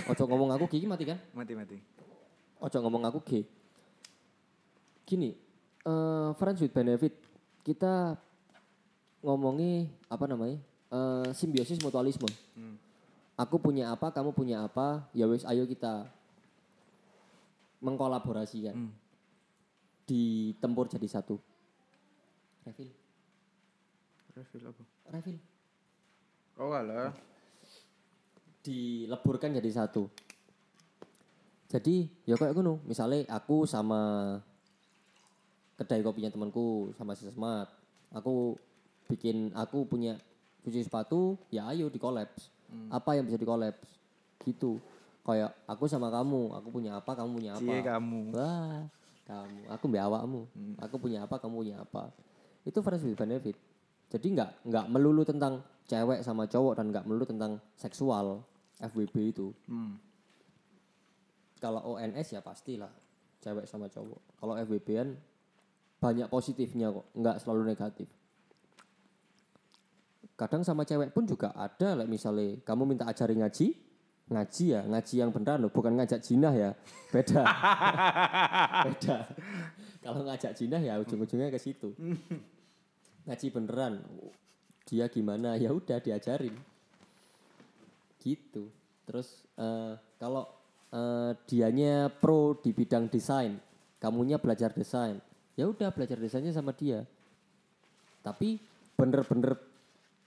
[0.08, 1.76] ojo ngomong aku gay mati kan Mati mati.
[2.56, 3.44] ojo ngomong aku gay.
[5.04, 5.30] Gini,
[5.84, 7.14] eh friends with benefit
[7.62, 8.16] kita
[9.20, 10.58] ngomongi apa namanya
[10.90, 12.26] eh simbiosis mutualisme.
[13.36, 16.08] Aku punya apa, kamu punya apa, ya wis ayo kita
[17.78, 18.72] mengkolaborasikan.
[18.72, 18.92] Hmm.
[20.08, 21.36] Ditempur jadi satu.
[22.64, 22.90] Refill,
[24.34, 24.82] Refill apa?
[25.12, 25.38] refill.
[26.56, 27.12] Oh alah.
[28.64, 30.08] Dileburkan jadi satu.
[31.66, 34.32] Jadi ya kayak ngono, misalnya aku sama
[35.76, 37.68] kedai kopinya temanku sama si Smart.
[38.16, 38.56] Aku
[39.12, 40.16] bikin aku punya
[40.64, 42.48] cuci sepatu, ya ayo di kolaps.
[42.90, 43.86] Apa yang bisa di kolaps?
[44.42, 44.80] Gitu.
[45.26, 47.66] Kayak aku sama kamu, aku punya apa, kamu punya apa.
[47.66, 48.20] Cie kamu.
[48.32, 48.86] Wah,
[49.26, 49.60] kamu.
[49.74, 50.40] Aku mbak awakmu.
[50.80, 52.14] Aku punya apa, kamu punya apa.
[52.62, 53.58] Itu friends with benefit.
[54.06, 58.42] Jadi nggak nggak melulu tentang cewek sama cowok dan nggak melulu tentang seksual
[58.82, 59.54] FWB itu.
[59.70, 59.96] Hmm.
[61.56, 62.92] Kalau ONS ya pastilah
[63.40, 64.20] cewek sama cowok.
[64.36, 65.08] Kalau FWB kan
[65.96, 68.08] banyak positifnya kok, nggak selalu negatif.
[70.36, 73.72] Kadang sama cewek pun juga ada, like misalnya kamu minta ajari ngaji,
[74.28, 76.70] ngaji ya, ngaji yang beneran loh, bukan ngajak jinah ya,
[77.08, 77.40] beda.
[78.92, 79.18] beda.
[80.04, 81.96] Kalau ngajak jinah ya ujung-ujungnya ke situ.
[83.26, 84.06] Ngaji beneran,
[84.86, 86.54] dia gimana ya udah diajarin.
[88.22, 88.70] Gitu.
[89.06, 90.46] Terus eh, kalau
[90.90, 93.58] eh, dianya pro di bidang desain,
[93.98, 95.18] kamunya belajar desain,
[95.54, 97.02] ya udah belajar desainnya sama dia.
[98.22, 98.58] Tapi
[98.94, 99.54] bener-bener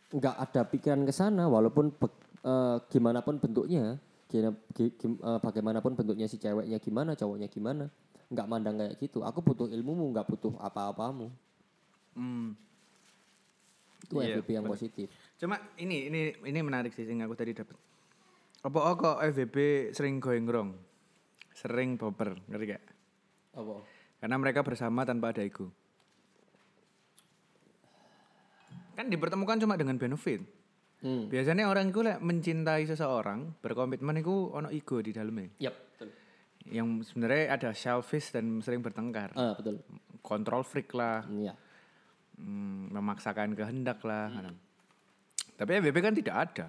[0.10, 5.40] nggak ada pikiran ke sana walaupun be- eh, gimana pun bentuknya gina- gi- gim- eh,
[5.42, 7.90] bagaimanapun bentuknya si ceweknya gimana cowoknya gimana
[8.30, 11.34] nggak mandang kayak gitu aku butuh ilmumu nggak butuh apa-apamu
[12.14, 12.54] Hmm.
[14.00, 15.08] Itu Iya, FVP yang positif
[15.40, 17.80] Cuma ini ini ini menarik sih yang aku tadi dapat.
[18.60, 20.76] Apa oh, kok FVB sering going wrong?
[21.56, 22.84] Sering baper, ngerti gak?
[23.56, 23.76] apa
[24.20, 25.72] Karena mereka bersama tanpa ada ego.
[29.00, 30.44] Kan dipertemukan cuma dengan benefit.
[31.00, 31.32] hmm.
[31.32, 35.56] Biasanya orang itu lek mencintai seseorang, berkomitmen itu ono ego di dalamnya.
[35.56, 36.12] yep betul
[36.68, 39.32] Yang sebenarnya ada selfish dan sering bertengkar.
[39.40, 39.80] ah betul
[40.20, 41.56] Kontrol freak lah, iya
[42.40, 44.32] hmm, memaksakan kehendak lah.
[44.32, 44.58] kadang.
[45.60, 46.68] Tapi FVB kan tidak ada.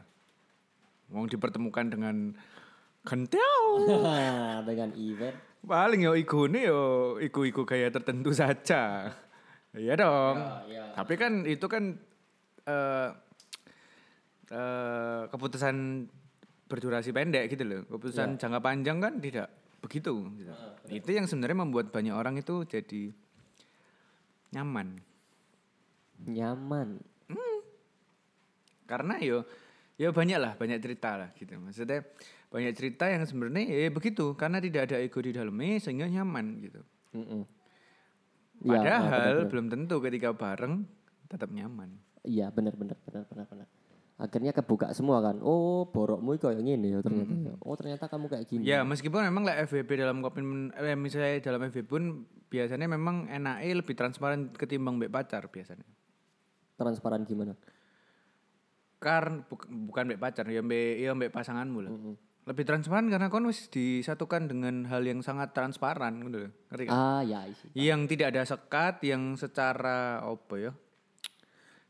[1.15, 2.35] Mau dipertemukan dengan
[3.07, 3.59] gentel.
[4.69, 6.83] dengan event Paling ya igone yo
[7.21, 8.83] iku-iku gaya tertentu saja.
[9.71, 10.35] Iya dong.
[10.67, 10.91] iya.
[10.99, 11.95] Tapi kan itu kan
[12.67, 13.09] eh
[14.51, 16.11] eh, keputusan
[16.67, 17.87] berdurasi pendek gitu loh.
[17.87, 19.47] Keputusan jangka panjang kan tidak
[19.79, 20.27] begitu.
[20.35, 20.51] gitu.
[20.91, 23.15] itu yang sebenarnya membuat banyak orang itu jadi
[24.51, 24.99] nyaman.
[26.27, 27.01] Nyaman
[28.91, 29.47] Karena yo
[29.95, 31.55] ya banyak lah, banyak cerita lah gitu.
[31.61, 32.03] Maksudnya
[32.51, 36.83] banyak cerita yang sebenarnya ya begitu karena tidak ada ego di dalamnya sehingga nyaman gitu.
[37.15, 37.47] Iya, ah,
[38.67, 39.47] Padahal benar-benar.
[39.47, 40.75] belum tentu ketika bareng
[41.31, 41.95] tetap nyaman.
[42.27, 43.69] Iya benar benar benar benar benar.
[44.21, 45.39] Akhirnya kebuka semua kan.
[45.41, 47.33] Oh borokmu kayak gini ya ternyata.
[47.33, 47.55] ya.
[47.63, 48.67] Oh ternyata kamu kayak gini.
[48.67, 53.79] Ya meskipun memang lah FVP dalam komitmen eh, misalnya dalam FVP pun biasanya memang enaknya
[53.79, 55.87] lebih transparan ketimbang mbak pacar biasanya.
[56.81, 57.53] Transparan gimana?
[58.97, 61.93] Karena bukan mbak pacar ya mbak ya mbak pasanganmu lah.
[62.49, 66.53] Lebih transparan karena kon wis disatukan dengan hal yang sangat transparan gitu loh.
[66.73, 66.97] Ngerti kan?
[66.97, 67.69] Ah ya isi.
[67.77, 70.73] Yang tidak ada sekat yang secara apa ya?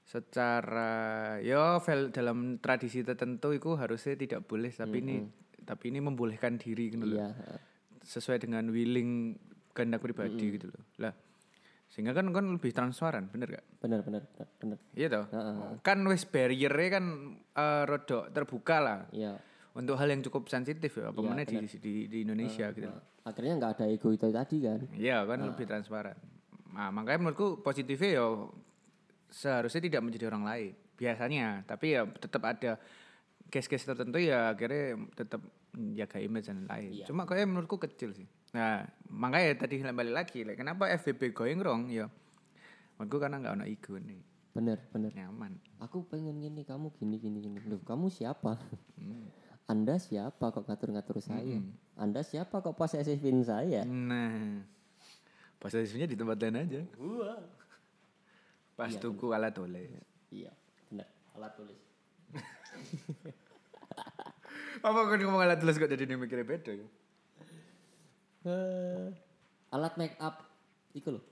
[0.02, 0.90] Secara
[1.38, 1.78] ya
[2.10, 5.22] dalam tradisi tertentu itu harusnya tidak boleh tapi ini
[5.62, 7.14] tapi ini membolehkan diri gitu loh.
[7.14, 7.30] Iya.
[8.00, 9.36] sesuai dengan willing
[9.70, 10.82] kehendak pribadi gitu loh.
[10.98, 11.14] Lah
[11.90, 13.64] sehingga kan kan lebih transparan, bener gak?
[13.82, 14.78] Benar benar benar benar.
[14.94, 15.24] Iya toh.
[15.82, 17.04] Kan wis barrier-nya kan
[17.36, 19.34] eh, rodok terbuka lah Iya.
[19.74, 22.86] untuk hal yang cukup sensitif ya, apa mana di, di di Indonesia gitu.
[23.26, 24.78] Akhirnya nggak ada ego itu tadi kan.
[24.94, 26.14] Iya kan lebih transparan.
[26.70, 28.26] Nah, makanya menurutku positifnya ya
[29.30, 32.78] seharusnya tidak menjadi orang lain biasanya, tapi ya tetap ada
[33.50, 35.42] case-case tertentu ya akhirnya tetap
[35.74, 36.90] menjaga image dan lain.
[37.06, 38.26] Cuma kayak menurutku kecil sih.
[38.50, 42.10] Nah, makanya tadi balik lagi, like, kenapa FVP going wrong ya?
[42.98, 45.14] Menurutku karena nggak ada ego nih, Benar benar.
[45.14, 45.54] nyaman.
[45.78, 47.58] Aku pengen gini kamu gini gini gini.
[47.70, 48.58] Loh, kamu siapa?
[49.70, 51.62] Anda siapa kok ngatur-ngatur saya?
[51.94, 53.86] Anda siapa kok posesifin saya?
[53.86, 54.66] Nah,
[55.62, 56.80] posisinya di tempat lain aja.
[58.74, 59.86] Pas tuku alat tulis.
[60.34, 60.50] Iya,
[60.90, 61.06] benar.
[61.38, 61.80] Alat tulis.
[64.78, 66.86] Apa kan ngomong alat tulis kok jadi ini mikirnya beda ya?
[68.46, 69.06] Eh,
[69.74, 70.46] alat make up
[70.94, 71.24] itu loh.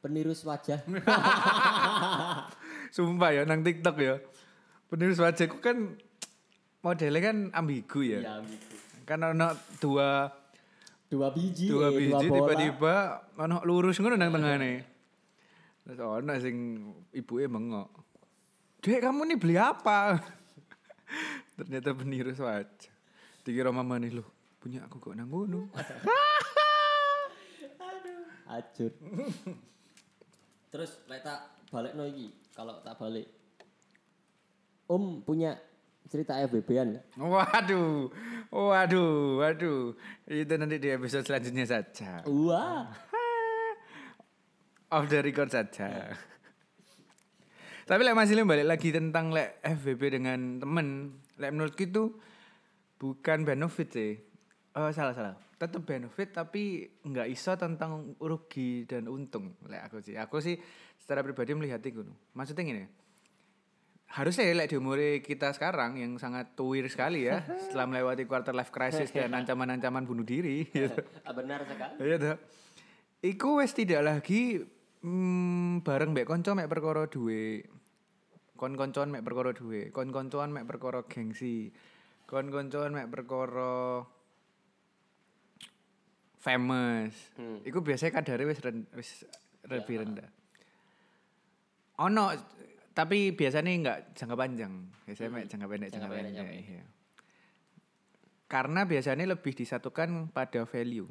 [0.00, 0.86] Penirus wajah.
[2.94, 4.22] Sumpah ya nang TikTok ya.
[4.86, 5.98] Penulis wajahku kan
[6.78, 8.22] modelnya kan ambigu ya.
[8.22, 8.74] ya gitu.
[9.02, 9.50] Kan ono
[9.82, 10.30] dua
[11.06, 14.82] Dua biji, dua eh, biji tiba-tiba ono lurus ngono nang tengahne.
[15.86, 16.82] Terus ono sing
[17.14, 17.86] ibuke mengok.
[18.82, 19.98] Dek kamu nih beli apa?
[21.56, 22.92] Ternyata penirus wajah.
[23.42, 25.70] Dikira mama nih loh punya aku kok nang ngono.
[28.50, 28.90] Ajur.
[30.74, 33.30] Terus lek tak balik no iki, kalau tak balik.
[34.90, 35.54] Om punya
[36.10, 37.02] cerita FBB-an ya?
[37.18, 38.10] Waduh,
[38.50, 39.94] waduh, waduh.
[40.26, 42.26] Itu nanti di episode selanjutnya saja.
[42.26, 42.90] Wah.
[44.98, 46.10] Off the record saja.
[47.86, 52.04] Tapi lek masih balik lagi tentang lek FVP dengan temen, lek menurutku itu
[52.96, 54.12] bukan benefit sih.
[54.76, 55.34] Oh, salah salah.
[55.56, 59.56] Tetap benefit tapi nggak iso tentang rugi dan untung.
[59.64, 60.16] Lek aku sih.
[60.20, 60.56] Aku sih
[61.00, 62.04] secara pribadi melihat itu.
[62.36, 62.84] Maksudnya gini.
[64.06, 68.54] Harusnya ya, lek di umur kita sekarang yang sangat tuir sekali ya setelah melewati quarter
[68.54, 70.94] life crisis dan ancaman-ancaman bunuh diri gitu.
[71.24, 71.94] Ah, Benar sekali.
[72.04, 72.38] Iya toh.
[73.24, 74.62] Iku wis tidak lagi
[75.02, 77.64] mm, bareng mbek kanca mek perkara duwe.
[78.56, 81.70] Kon-koncoan mek perkara duwe, kon-koncoan mek perkara gengsi.
[82.24, 84.02] Kon-koncoan mek perkara
[86.40, 87.14] famous.
[87.36, 87.58] Hmm.
[87.62, 89.26] Iku biasanya kadare wis ren- wis
[89.66, 90.28] lebih rendah.
[91.98, 92.30] Ono
[92.92, 94.72] tapi biasanya enggak jangka panjang.
[95.04, 96.38] Biasanya mek jangka pendek, Jangka jangka pendek, pendek.
[96.40, 96.84] jangka iya.
[98.46, 101.10] Karena biasanya lebih disatukan pada value.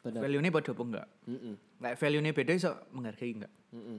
[0.00, 0.20] Benar.
[0.24, 1.08] Value ini pada apa enggak?
[1.28, 1.54] Mm-mm.
[1.82, 3.52] Like value ini beda iso menghargai enggak?
[3.74, 3.98] Mm-mm.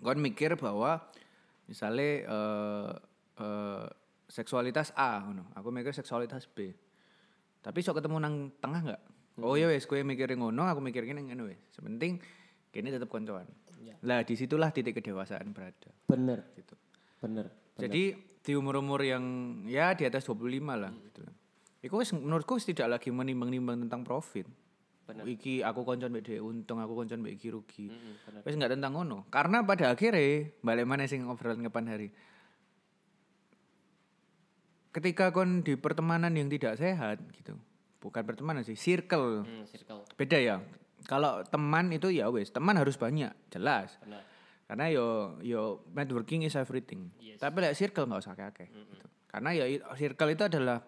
[0.00, 1.02] Kon mikir bahwa
[1.68, 2.90] misalnya eh
[3.42, 3.86] eh,
[4.32, 6.72] seksualitas A ngono, aku mikir seksualitas B.
[7.60, 9.02] Tapi iso ketemu nang tengah enggak?
[9.40, 11.60] Oh ya wes, kowe mikirin ngono, aku mikirin ngono wes.
[11.72, 12.16] Sepenting
[12.72, 13.44] kini tetap koncoan.
[13.84, 13.98] Ya.
[14.06, 15.90] Lah di situlah titik kedewasaan berada.
[16.08, 16.48] Bener.
[16.56, 16.74] Gitu.
[17.20, 17.50] Bener.
[17.76, 19.24] Jadi di umur-umur yang
[19.70, 21.22] ya di atas 25 lah gitu.
[21.82, 24.46] Iku menurutku tidak lagi menimbang-nimbang tentang profit.
[25.12, 25.28] Bener.
[25.28, 27.92] Iki aku koncon mbek untung, aku koncon mbek iki rugi.
[27.92, 28.42] Bener.
[28.42, 29.28] Wis enggak tentang ngono.
[29.28, 32.08] Karena pada akhirnya balik mana sing obrolan ngepan hari.
[34.92, 37.56] Ketika kon di pertemanan yang tidak sehat gitu.
[38.02, 39.46] Bukan pertemanan sih, circle.
[39.46, 40.02] Hmm, circle.
[40.18, 40.58] Beda ya.
[41.06, 43.94] Kalau teman itu ya wes, teman harus banyak, jelas.
[44.02, 44.22] Benar.
[44.72, 47.12] Karena yo yo networking is everything.
[47.20, 47.36] Yes.
[47.36, 49.06] Tapi like circle nggak usah akeh gitu.
[49.28, 49.64] Karena ya
[49.96, 50.80] circle itu adalah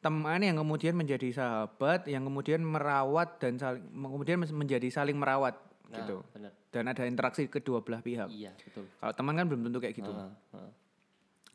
[0.00, 5.60] teman yang kemudian menjadi sahabat, yang kemudian merawat dan saling kemudian menjadi saling merawat
[5.90, 6.16] Nah, gitu.
[6.30, 6.52] benar.
[6.70, 8.30] Dan ada interaksi kedua belah pihak.
[8.30, 8.86] Iya, betul.
[8.86, 10.12] Kalau teman kan belum tentu kayak gitu.
[10.14, 10.70] Ah, ah.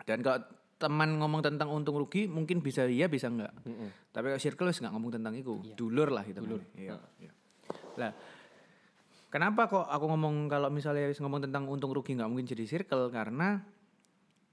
[0.04, 0.44] Dan kalau
[0.76, 3.56] teman ngomong tentang untung rugi mungkin bisa iya bisa enggak.
[3.64, 4.12] Mm-mm.
[4.12, 5.64] Tapi kalau circle nggak ngomong tentang itu.
[5.80, 6.44] Dulur lah itu.
[6.44, 6.60] Dulur.
[6.76, 7.00] Iya.
[7.24, 7.32] iya.
[7.96, 8.12] Lah,
[9.32, 13.64] kenapa kok aku ngomong kalau misalnya ngomong tentang untung rugi nggak mungkin jadi circle karena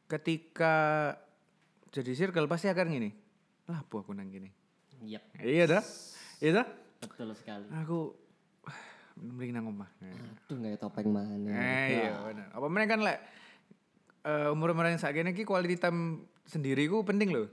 [0.06, 0.74] ketika
[1.90, 3.10] jadi circle pasti akan gini.
[3.72, 4.52] Lah, aku nang gini.
[5.08, 5.82] Yap, Iya dah.
[6.44, 6.66] Iya dah.
[7.00, 7.64] betul sekali.
[7.72, 8.12] Aku
[9.16, 9.88] mending nang omah.
[9.98, 11.48] Aduh, nggak topeng mana.
[11.48, 12.52] Eh, iya benar.
[12.52, 13.18] Apa meneh kan lek
[14.28, 17.48] eh, umur-umur yang saat ini quality time sendiri ku penting loh.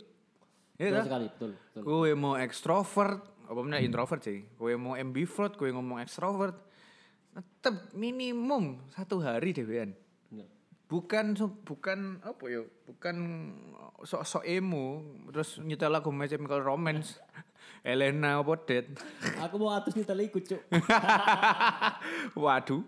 [0.76, 1.06] Iya Betul dah.
[1.08, 1.82] sekali, betul, betul.
[1.88, 4.44] Kowe mau ekstrovert, apa meneh introvert sih.
[4.56, 6.56] Kowe mau ambivert, kowe ngomong ekstrovert.
[7.32, 9.96] Tetep minimum satu hari dewean.
[10.90, 12.66] Bukan bukan apa ya?
[12.90, 13.16] Bukan
[14.02, 17.22] sok-sok emo terus nyetel lagu My Chemical Romance.
[17.86, 18.90] Elena apa Dead.
[19.46, 20.62] Aku mau atus nyetel ikut, Cuk.
[22.42, 22.84] Waduh.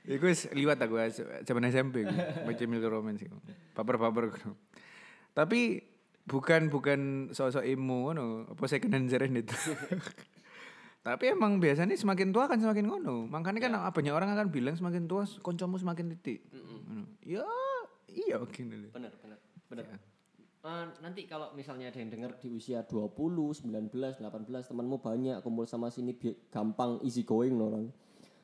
[0.00, 0.96] Iku liwat aku
[1.44, 2.16] zaman SMP iku.
[2.48, 3.36] My Chemical Romance iku.
[3.76, 4.56] Baper-baper iku.
[5.36, 5.84] Tapi
[6.24, 9.54] bukan bukan sosok emo ngono, apa second hand itu.
[11.00, 13.24] Tapi emang biasanya semakin tua kan semakin ngono.
[13.28, 16.44] Makanya kan banyak orang akan bilang semakin tua koncomu semakin titik.
[16.52, 17.16] Ngono.
[17.24, 17.46] Ya
[18.12, 18.90] iya gini loh.
[18.92, 19.38] Bener, bener,
[19.70, 19.84] bener.
[20.60, 25.64] Eh, nanti kalau misalnya ada yang dengar di usia 20, 19, 18 temanmu banyak kumpul
[25.64, 26.12] sama sini
[26.52, 27.88] gampang easy going loh orang.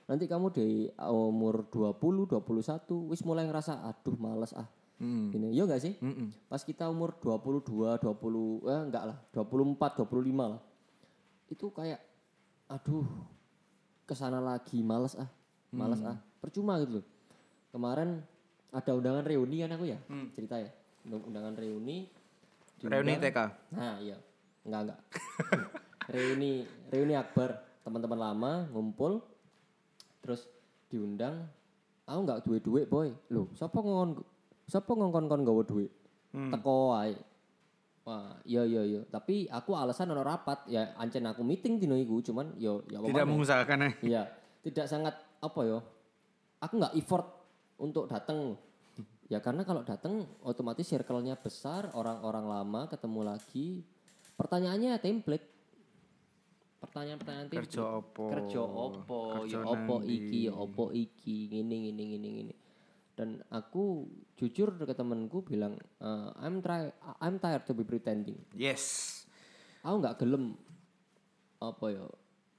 [0.08, 4.64] Nanti kamu di umur 20, 21 wis mulai ngerasa aduh males ah.
[4.96, 5.28] Hmm.
[5.28, 5.92] Gini, iya gak sih?
[6.00, 6.32] Mm-mm.
[6.48, 10.62] Pas kita umur 22, 20 eh enggak lah, 24, 25 lah.
[11.52, 12.00] Itu kayak
[12.66, 13.06] aduh
[14.02, 15.28] ke sana lagi males ah.
[15.70, 16.16] Males ah.
[16.38, 17.06] Percuma gitu loh.
[17.68, 18.22] Kemarin
[18.70, 19.98] ada undangan reuni kan aku ya,
[20.32, 20.70] cerita ya.
[21.04, 22.06] Undang- Undangan reuni.
[22.78, 23.38] Reuni TK.
[23.72, 24.16] Nah, iya.
[24.62, 25.00] Enggak, enggak.
[26.12, 26.52] reuni,
[26.88, 29.20] reuni akbar, teman-teman lama ngumpul
[30.20, 30.46] terus
[30.86, 31.46] diundang.
[32.04, 33.10] Aku enggak duwe-duwe, boy.
[33.28, 34.22] Loh, siapa ngon
[34.64, 35.90] siapa ngongkon-kon gawe duit?
[36.52, 37.16] Teko wae.
[38.06, 39.02] Wah, iya iya iya.
[39.10, 43.26] Tapi aku alasan ono rapat, ya ancen aku meeting dino iku, cuman yo ya Tidak
[43.26, 43.92] mengusahakan eh.
[43.98, 44.30] Iya,
[44.62, 45.82] tidak sangat apa ya?
[46.62, 47.26] Aku nggak effort
[47.82, 48.54] untuk datang.
[49.26, 53.82] Ya karena kalau datang otomatis circle-nya besar, orang-orang lama ketemu lagi.
[54.38, 55.46] Pertanyaannya template.
[56.78, 57.74] Pertanyaan-pertanyaan template.
[57.74, 58.24] Kerja opo?
[58.30, 59.20] Kerja opo?
[59.34, 62.54] Kerja Ya opo iki, ya opo iki, ngene ngene ngene ngene.
[63.16, 64.04] Dan aku
[64.36, 68.36] jujur ke temenku bilang, "Eh, I'm try I'm tired to be pretending.
[68.52, 69.14] Yes.
[69.86, 70.58] aku nggak gelem
[71.62, 72.06] apa ya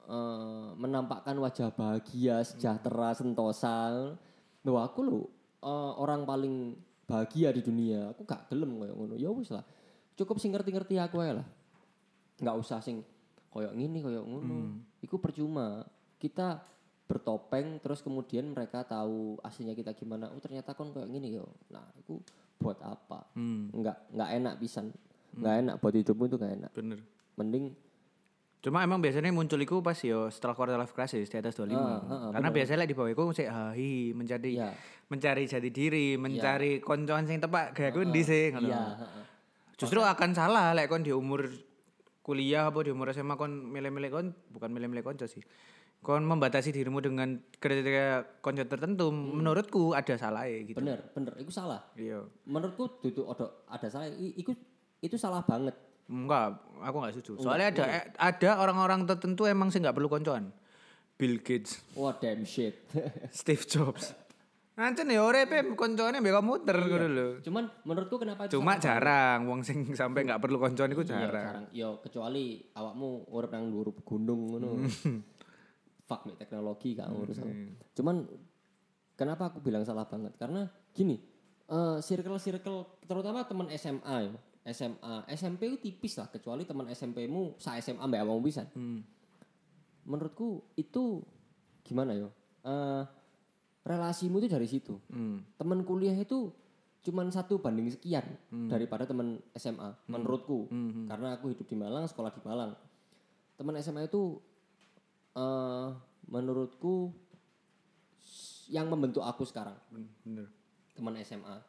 [0.07, 4.15] eh, menampakkan wajah bahagia sejahtera sentosa.
[4.63, 5.21] Loh aku lo
[5.99, 8.15] orang paling bahagia di dunia.
[8.15, 9.15] Aku gak gelem koyo ngono.
[9.19, 9.63] Ya wis lah.
[10.15, 11.47] Cukup sing ngerti-ngerti aku ae lah.
[12.39, 13.03] Nggak usah sing
[13.51, 14.79] koyo ngini koyo ngono.
[15.03, 15.83] Iku percuma.
[16.15, 16.63] Kita
[17.07, 21.87] bertopeng terus kemudian mereka tahu aslinya kita gimana oh ternyata kon koyo ngini yo nah
[21.95, 22.19] itu
[22.57, 24.91] buat apa Hmm, nggak nggak enak pisan
[25.33, 26.99] nggak enak buat hidupmu itu nggak enak bener.
[27.35, 27.65] mending
[28.57, 31.71] Cuma emang biasanya muncul iku pas yo setelah quarter life crisis di atas 25.
[31.71, 34.73] Ah, ah, ah, Karena biasanya lek di bawah iku sik hahi mencari Iya.
[35.07, 38.65] mencari jati diri, mencari koncoan sing tepak gak ku ndi sih ngono.
[38.65, 38.97] iya.
[39.77, 41.47] Justru akan salah lek kon di umur
[42.19, 45.45] kuliah apa di umur SMA kon milih-milih kon bukan milih-milih konco sih.
[45.99, 50.77] Kon membatasi dirimu dengan kriteria konco tertentu menurutku ada salahnya gitu.
[50.77, 52.23] bener bener itu salah Iya.
[52.43, 54.55] menurutku duduk ada ada salah itu
[54.97, 55.75] itu salah banget
[56.07, 57.43] Enggak, aku enggak setuju.
[57.43, 60.55] Soalnya ada eh, ada orang-orang tertentu emang sih nggak perlu koncoan.
[61.13, 62.79] Bill Gates, wah damn shit
[63.35, 64.15] Steve Jobs.
[64.73, 67.27] Nanti nih orepe koncoannya mbek komputer ngono lho.
[67.41, 71.11] cuman menurutku kenapa itu Cuma salah jarang wong sing sampai nggak perlu koncoan itu Iya,
[71.19, 71.33] jarang.
[71.33, 71.63] jarang.
[71.73, 73.73] Yo kecuali awakmu urip nang
[74.05, 74.69] gunung ngono.
[76.07, 77.51] Fuck me teknologi gak ngurus aku.
[77.93, 78.23] Cuman
[79.13, 80.31] kenapa aku bilang salah banget?
[80.39, 80.63] Karena
[80.95, 81.19] gini,
[81.67, 84.33] eh circle-circle terutama teman SMA ya.
[84.67, 88.67] SMA, SMP itu tipis lah kecuali teman SMP-mu sa SMA mbak awakmu bisa.
[88.75, 88.99] Hmm.
[90.03, 91.23] Menurutku itu
[91.83, 92.31] gimana yo?
[92.63, 93.03] Eh
[93.83, 94.95] relasimu itu dari situ.
[95.07, 95.43] Hmm.
[95.55, 96.51] Teman kuliah itu
[97.03, 98.27] cuman satu banding sekian
[98.67, 101.07] daripada teman SMA menurutku Hmm.
[101.07, 102.75] karena aku hidup di Malang sekolah di Malang
[103.55, 104.43] teman SMA itu
[105.37, 105.87] eh
[106.27, 107.13] menurutku
[108.67, 109.77] yang membentuk aku sekarang.
[109.93, 110.49] Bener.
[110.97, 111.61] teman SMA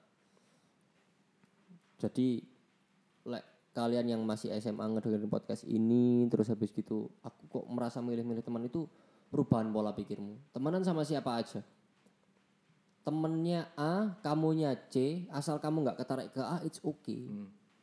[1.98, 2.28] jadi
[3.26, 3.44] lek
[3.74, 8.64] kalian yang masih SMA ngedengerin podcast ini terus habis gitu aku kok merasa milih-milih teman
[8.64, 8.86] itu
[9.28, 10.54] perubahan pola pikirmu.
[10.54, 11.60] Temenan sama siapa aja?
[13.02, 17.26] Temennya A kamunya C asal kamu nggak ketarik ke A it's okay.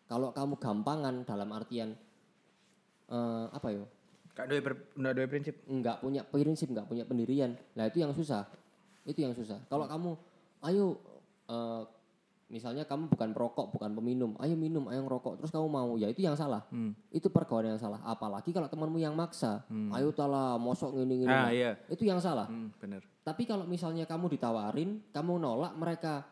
[0.07, 1.93] Kalau kamu gampangan dalam artian
[3.11, 3.85] eh, apa yo
[4.35, 4.51] Gak
[4.93, 5.55] nggak dua prinsip.
[5.63, 7.55] nggak punya prinsip nggak punya pendirian.
[7.73, 8.43] Nah itu yang susah.
[9.07, 9.63] Itu yang susah.
[9.65, 10.11] Kalau kamu
[10.67, 10.99] ayo
[11.47, 11.83] eh,
[12.45, 14.35] misalnya kamu bukan perokok bukan peminum.
[14.37, 15.39] Ayo minum ayo ngerokok.
[15.39, 15.95] Terus kamu mau.
[15.95, 16.67] Ya itu yang salah.
[16.67, 16.91] Hmm.
[17.09, 18.03] itu pergaulan yang salah.
[18.03, 19.63] Apalagi kalau temanmu yang maksa.
[19.95, 21.79] Ayo tala mosok ngini ngini Ah iya.
[21.87, 22.51] itu yang salah.
[22.51, 23.01] Hmm, bener.
[23.23, 26.27] tapi kalau misalnya kamu ditawarin kamu nolak mereka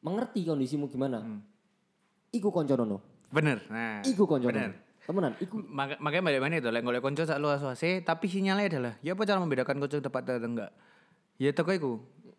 [0.00, 1.22] mengerti kondisimu gimana.
[2.28, 3.00] Iku konconono
[3.30, 3.62] Bener.
[3.70, 4.02] Nah.
[4.04, 4.72] iku konconono Bener.
[5.06, 8.66] Temenan iku Maka, makanya balik mana itu, lek golek konco sak luas luase, tapi sinyalnya
[8.66, 10.70] adalah, ya apa cara membedakan konco tepat atau enggak?
[11.38, 11.92] Ya toko iku.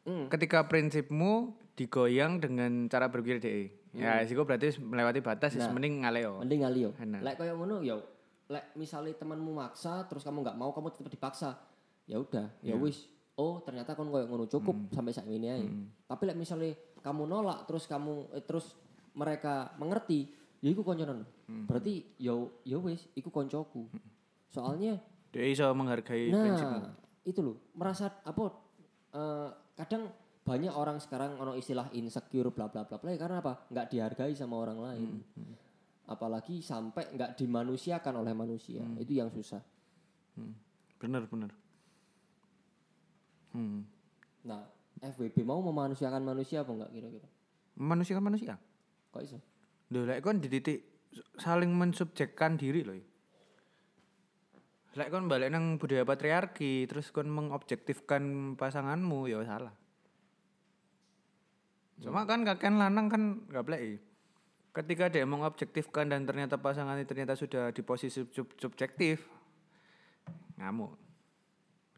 [0.03, 0.28] Hmm.
[0.28, 3.65] Ketika prinsipmu digoyang dengan cara berpikir DE.
[3.97, 5.57] Ya, sih berarti melewati batas.
[5.57, 5.74] Nah.
[5.74, 6.41] mending ngaleo.
[6.41, 7.22] mending ngalio Enak.
[7.24, 7.97] lek koyo ngono ya
[8.47, 11.49] lek misalnya temanmu maksa terus kamu nggak mau kamu tetap dipaksa
[12.07, 15.70] ya udah ya wis oh ternyata kon koyo ngono cukup sampai saat ini aja
[16.07, 18.78] tapi lek misalnya kamu nolak terus kamu eh, terus
[19.18, 20.30] mereka mengerti
[20.61, 22.35] ya iku konconan berarti ya
[22.67, 23.87] ya wis iku koncoku
[24.51, 24.99] soalnya
[25.31, 26.79] DE iso menghargai prinsipmu.
[26.81, 26.95] Nah,
[27.27, 28.45] itu loh, merasa apa
[29.11, 30.07] eh, kadang
[30.47, 33.67] banyak orang sekarang ono istilah insecure bla bla bla bla ya karena apa?
[33.67, 35.09] nggak dihargai sama orang lain.
[36.07, 38.79] Apalagi sampai nggak dimanusiakan oleh manusia.
[38.95, 39.59] Itu yang susah.
[40.97, 41.51] Bener, bener.
[43.51, 43.83] Hmm.
[44.47, 44.63] Nah,
[45.03, 47.27] FWB mau memanusiakan manusia apa enggak kira-kira?
[47.75, 48.55] Manusia kan manusia.
[49.11, 49.37] Kok iso?
[49.91, 50.96] Lho, lek kon di titik
[51.38, 52.97] saling mensubjekkan diri loh.
[54.97, 59.76] Lek kon balik nang budaya patriarki, terus kon mengobjektifkan pasanganmu, ya salah.
[62.01, 64.01] Cuma kan kakek lanang kan nggak play.
[64.74, 69.26] Ketika dia mengobjektifkan dan ternyata pasangannya ternyata sudah di posisi sub- subjektif,
[70.58, 70.93] ngamuk.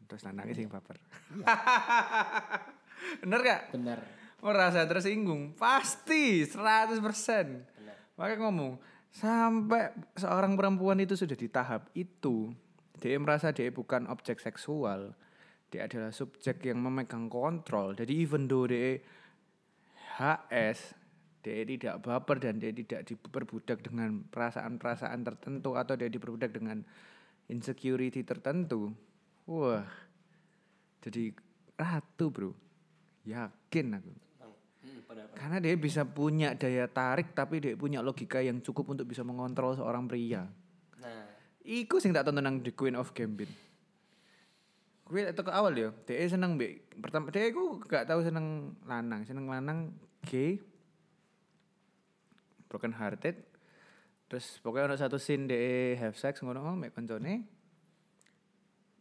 [0.08, 0.96] Terus lanangnya sing baper.
[3.24, 3.62] Bener gak?
[3.72, 3.98] Benar.
[4.40, 7.04] Merasa tersinggung, pasti 100%.
[8.16, 8.80] Makanya ngomong,
[9.10, 12.54] sampai seorang perempuan itu sudah di tahap itu,
[13.02, 15.14] dia merasa dia bukan objek seksual,
[15.70, 17.94] dia adalah subjek yang memegang kontrol.
[17.94, 19.02] Jadi even though dia
[20.18, 20.94] HS,
[21.40, 26.84] dia tidak baper dan dia tidak diperbudak dengan perasaan-perasaan tertentu atau dia diperbudak dengan
[27.48, 28.92] insecurity tertentu.
[29.48, 29.88] Wah,
[31.00, 31.32] jadi
[31.80, 32.52] ratu bro,
[33.24, 34.29] yakin aku.
[35.34, 39.74] Karena dia bisa punya daya tarik tapi dia punya logika yang cukup untuk bisa mengontrol
[39.74, 40.46] seorang pria.
[41.02, 41.30] Nah,
[41.60, 43.50] Iku sing tak tonton nang The Queen of Gambit.
[45.04, 46.86] Gue itu ke awal ya, dia seneng be.
[47.02, 49.90] Pertama dia iku gak tahu seneng lanang, seneng lanang
[50.22, 50.62] gay,
[52.70, 53.42] broken hearted.
[54.30, 57.42] Terus pokoknya ada satu scene dia have sex ngono oh, mek koncone.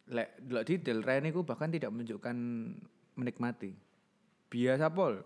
[0.10, 2.36] Lek delok detail Ren iku bahkan tidak menunjukkan
[3.14, 3.78] menikmati.
[4.50, 5.22] Biasa pol.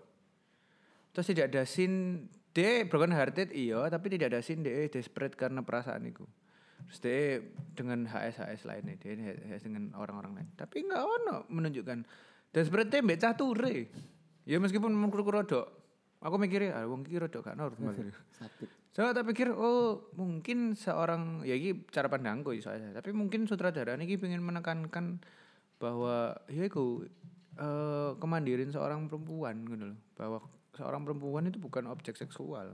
[1.14, 5.62] Terus tidak ada scene dia broken hearted iya tapi tidak ada scene dia desperate karena
[5.64, 6.26] perasaan itu.
[6.84, 7.40] Terus dia
[7.78, 10.50] dengan HS HS lainnya dia HS dengan orang-orang lain.
[10.58, 12.04] Tapi nggak ono menunjukkan.
[12.54, 13.88] Desperate mbak cature
[14.44, 15.84] ya meskipun menurutku rodok
[16.24, 17.94] aku mikirnya ah wong iki rodok gak normal.
[18.40, 18.68] Sakit.
[18.96, 22.96] So tak pikir oh mungkin seorang ya ini cara pandangku iso aja.
[22.96, 25.20] Tapi mungkin sutradara ini pengen menekankan
[25.78, 27.04] bahwa ya iku
[27.60, 30.00] eh kemandirian seorang perempuan gitu loh.
[30.16, 30.40] Bahwa
[30.74, 32.74] seorang perempuan itu bukan objek seksual.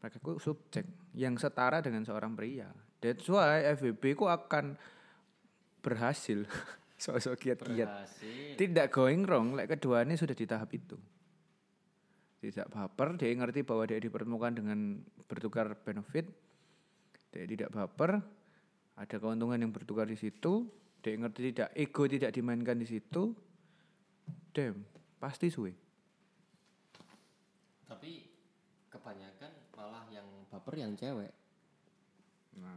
[0.00, 0.84] Mereka itu subjek
[1.16, 2.68] yang setara dengan seorang pria.
[2.98, 4.76] That's why FWB ku akan
[5.82, 6.46] berhasil.
[7.02, 7.90] Sosok kiat-kiat.
[8.54, 10.94] Tidak going wrong, like keduanya sudah di tahap itu.
[12.38, 16.30] Tidak baper, dia ngerti bahwa dia dipertemukan dengan bertukar benefit.
[17.34, 18.22] Dia tidak baper,
[18.98, 20.70] ada keuntungan yang bertukar di situ.
[21.02, 23.34] Dia ngerti tidak ego tidak dimainkan di situ.
[24.54, 24.86] Damn,
[25.18, 25.74] pasti suwe.
[27.92, 28.24] Tapi
[28.88, 31.32] kebanyakan malah yang baper yang cewek
[32.52, 32.76] Nah,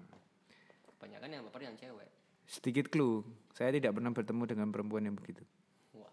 [0.88, 2.08] kebanyakan yang baper yang cewek
[2.46, 5.42] sedikit clue, saya tidak pernah bertemu dengan perempuan yang begitu.
[5.94, 6.12] wah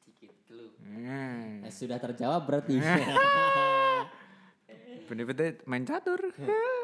[0.00, 1.62] sedikit dulu Hmm.
[1.62, 2.80] eh, sudah terjawab berarti
[5.08, 6.20] Benefitnya main catur.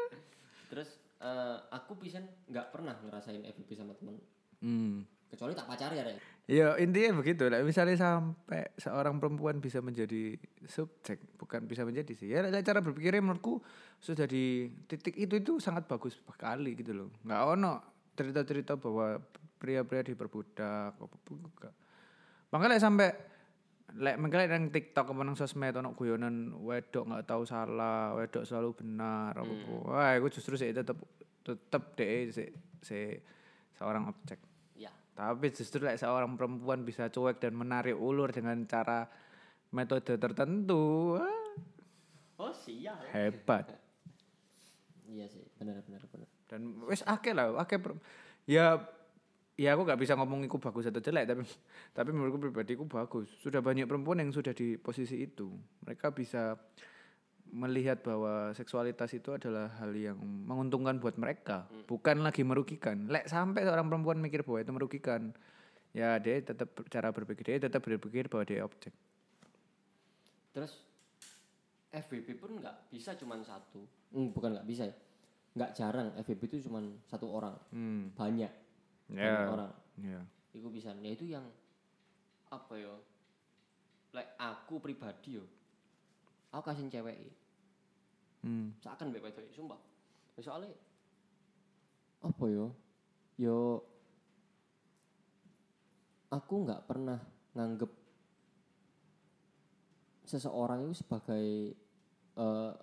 [0.71, 4.19] terus eh, aku bisa nggak pernah ngerasain FVP sama temen
[4.61, 5.07] hmm.
[5.31, 6.03] kecuali tak pacar ya.
[6.47, 7.59] Ya intinya begitu lah.
[7.59, 12.31] Misalnya sampai seorang perempuan bisa menjadi subjek, bukan bisa menjadi sih.
[12.31, 13.59] Ya cara berpikirnya menurutku
[13.99, 17.11] sudah di titik itu itu sangat bagus sekali gitu loh.
[17.27, 17.73] Nggak ono
[18.15, 19.19] cerita-cerita bahwa
[19.59, 20.95] pria-pria diperbudak.
[20.95, 21.75] apa pun enggak.
[22.55, 23.11] Makanya sampai
[23.99, 29.35] lek mengkali nang TikTok nang sosmed ono guyonan wedok nggak tahu salah, wedok selalu benar
[29.35, 29.73] apa apa.
[29.83, 30.95] Wah, aku justru sih tetep
[31.43, 32.47] tetep deh si,
[32.83, 33.19] si
[33.75, 34.39] seorang objek.
[35.17, 39.09] Tapi justru like, seorang perempuan bisa cuek dan menarik ulur dengan cara
[39.73, 41.17] metode tertentu.
[41.17, 43.65] Wah, oh siap hebat.
[45.11, 47.81] iya sih benar benar benar Dan wes akeh lah, akeh
[48.45, 48.77] ya
[49.57, 51.41] ya aku gak bisa ngomong iku bagus atau jelek tapi
[51.97, 53.25] tapi menurutku pribadi iku bagus.
[53.41, 55.49] Sudah banyak perempuan yang sudah di posisi itu.
[55.81, 56.53] Mereka bisa
[57.49, 63.07] melihat bahwa seksualitas itu adalah hal yang menguntungkan buat mereka, bukan lagi merugikan.
[63.07, 65.21] Lek sampai seorang perempuan mikir bahwa itu merugikan,
[65.91, 68.91] ya dia tetap cara berpikir dia tetap berpikir bahwa dia objek.
[70.49, 70.73] terus
[71.87, 74.95] FVP pun nggak bisa cuman satu Hmm, bukan nggak bisa ya
[75.53, 78.09] nggak jarang FVP itu cuman satu orang Hmm.
[78.13, 78.49] banyak
[79.05, 79.45] banyak Ya.
[79.47, 80.21] orang Ya.
[80.51, 81.45] itu bisa ya itu yang
[82.49, 82.93] apa ya
[84.13, 85.45] like aku pribadi yo
[86.57, 87.17] aku kasih cewek
[88.41, 88.73] Hmm.
[88.81, 89.77] seakan bebek itu sumpah
[90.37, 90.73] Ya soalnya
[92.21, 92.73] apa yo
[93.37, 93.81] yo
[96.33, 97.17] aku nggak pernah
[97.53, 97.89] nganggep
[100.25, 101.45] seseorang itu sebagai
[102.37, 102.73] eh,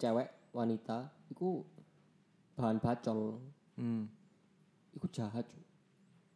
[0.00, 1.60] cewek wanita itu
[2.56, 3.40] bahan bacol
[3.76, 4.08] Hmm.
[4.96, 5.44] itu jahat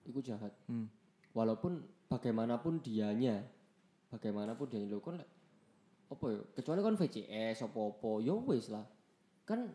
[0.05, 0.89] itu jahat Hmm.
[1.33, 1.81] walaupun
[2.13, 3.41] bagaimanapun dianya
[4.13, 5.25] bagaimanapun dia lo kan
[6.11, 6.41] apa ya?
[6.59, 8.83] Kecuali kan VCS apa apa ya wis lah.
[9.47, 9.71] Kan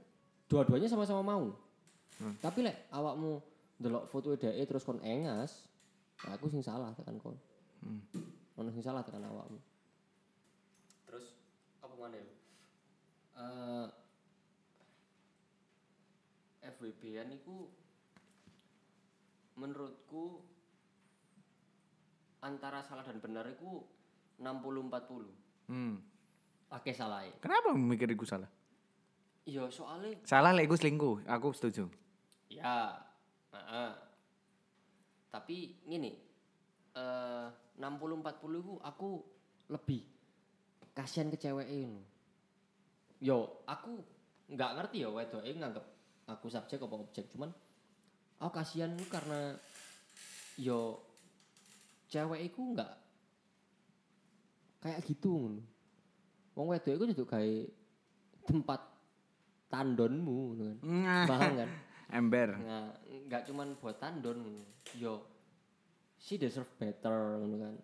[0.52, 1.56] dua-duanya sama-sama mau.
[2.44, 3.40] Tapi lek awakmu
[3.76, 5.68] delok foto dhek terus kon engas
[6.24, 7.36] ya aku sing salah tekan kon.
[8.60, 9.60] Ono sing salah tekan awakmu.
[11.08, 11.36] Terus
[11.80, 12.28] apa mana ya
[13.36, 13.88] Eh
[16.66, 17.68] FWB-an iku
[19.56, 20.44] menurutku
[22.44, 23.82] antara salah dan benar itu
[24.42, 25.98] 60-40 Hmm.
[26.74, 28.50] Oke salah ya Kenapa mikir iku salah?
[29.46, 31.86] Iya soalnya Salah lek iku selingkuh, aku setuju.
[32.50, 32.94] ya
[33.52, 33.92] heeh.
[35.30, 36.16] tapi gini
[36.96, 39.10] eh 60-40 itu aku
[39.68, 40.02] lebih
[40.96, 42.00] kasihan ke cewek ini
[43.20, 44.00] yo aku
[44.48, 45.84] nggak ngerti ya wedok ini nganggep
[46.32, 47.52] aku subjek apa objek cuman
[48.40, 49.60] aku kasihan itu karena
[50.56, 51.04] yo
[52.08, 52.92] cewek itu nggak
[54.80, 55.64] kayak gitu ngono.
[56.56, 57.68] Wong wedok itu juga kayak
[58.48, 58.82] tempat
[59.70, 60.78] tandonmu ngono kan
[61.28, 61.70] paham kan
[62.14, 62.54] Ember.
[62.62, 62.94] Nah,
[63.26, 64.64] nggak cuman buat tandon ngono.
[64.94, 65.26] Yo,
[66.22, 67.76] she deserve better ngono kan.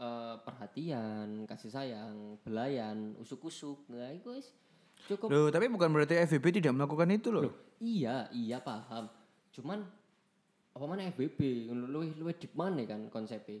[0.00, 3.84] Eh, perhatian, kasih sayang, belayan, usuk-usuk.
[3.92, 4.50] Nah, itu wis
[5.06, 5.28] cukup.
[5.28, 7.52] Loh, tapi bukan berarti FVB tidak melakukan itu loh.
[7.78, 9.06] Iya, iya paham.
[9.52, 9.84] Cuman
[10.70, 13.60] apa mana FBB luwih luwih deep mana kan konsepnya.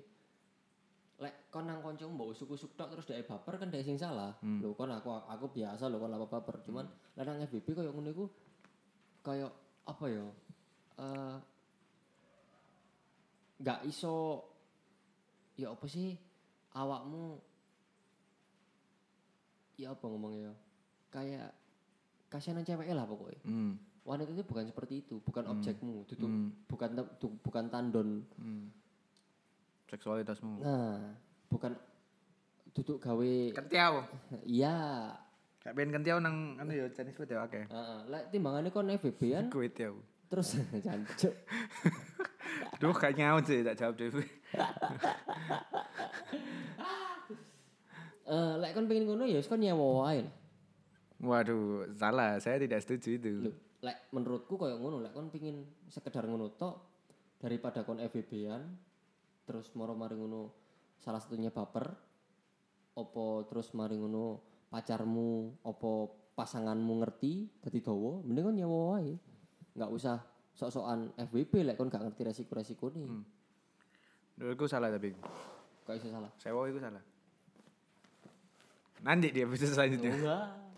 [1.20, 4.32] Lek kon nang kanca mbok usuk-usuk tok terus dhek baper kan dhek sing salah.
[4.40, 6.64] Lho kon aku aku biasa lho kon apa baper.
[6.64, 8.24] Cuman lek nang FBB koyo ngono iku
[9.20, 9.48] koyo
[9.84, 10.24] apa ya?
[10.96, 11.36] Eh
[13.60, 14.40] nggak iso
[15.54, 16.16] ya apa sih
[16.72, 17.36] awakmu
[19.76, 20.54] ya apa ngomongnya ya
[21.12, 21.50] kayak
[22.32, 23.76] kasihanan cewek lah pokoknya Hmm.
[24.00, 26.52] wanita itu bukan seperti itu bukan objekmu itu Hmm.
[26.64, 26.90] bukan
[27.44, 28.72] bukan tandon Hmm.
[29.90, 30.62] Seksualitasmu.
[30.62, 31.18] nah
[31.50, 31.74] bukan
[32.70, 34.06] duduk gawe Kentiau.
[34.46, 35.10] iya
[35.60, 37.68] Kayak pengen kentiau nang anu ya Chinese food ya oke.
[37.68, 39.92] Heeh, lek timbangannya kon FBB-an Kuit ya.
[40.30, 41.34] terus jancuk
[42.80, 44.08] Duh kayak nyaut sih tak jawab deh.
[48.24, 50.34] Eh, lek kon pengen ngono ya wis kon nyewa wae lah.
[51.20, 52.38] Waduh, salah.
[52.38, 53.28] Saya tidak setuju itu.
[53.44, 56.78] Lho, lek menurutku koyo ngono, lek kon pengin sekedar ngono tok
[57.36, 58.62] daripada kon FBB-an
[59.50, 60.54] terus moro mari ngono
[61.02, 61.90] salah satunya baper
[62.94, 64.38] opo terus mari ngono
[64.70, 69.18] pacarmu opo pasanganmu ngerti dadi dawa mending kon nyewa wae.
[69.74, 70.16] Enggak usah
[70.54, 73.10] sok-sokan FBB lek kon gak ngerti resiko-resiko nih.
[74.38, 75.10] Menurutku salah tapi.
[75.82, 76.30] Kok iso salah?
[76.38, 77.02] Sewa itu salah.
[79.02, 80.14] Nanti dia bisa selanjutnya.
[80.14, 80.46] Enggak.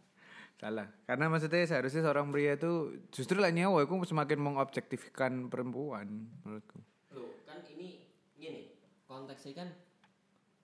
[0.63, 0.87] Salah.
[1.11, 6.79] Karena maksudnya seharusnya seorang pria itu justru lah nyawa itu semakin mengobjektifkan perempuan menurutku.
[7.19, 8.07] Loh, kan ini
[8.39, 8.71] gini,
[9.13, 9.69] konteksnya kan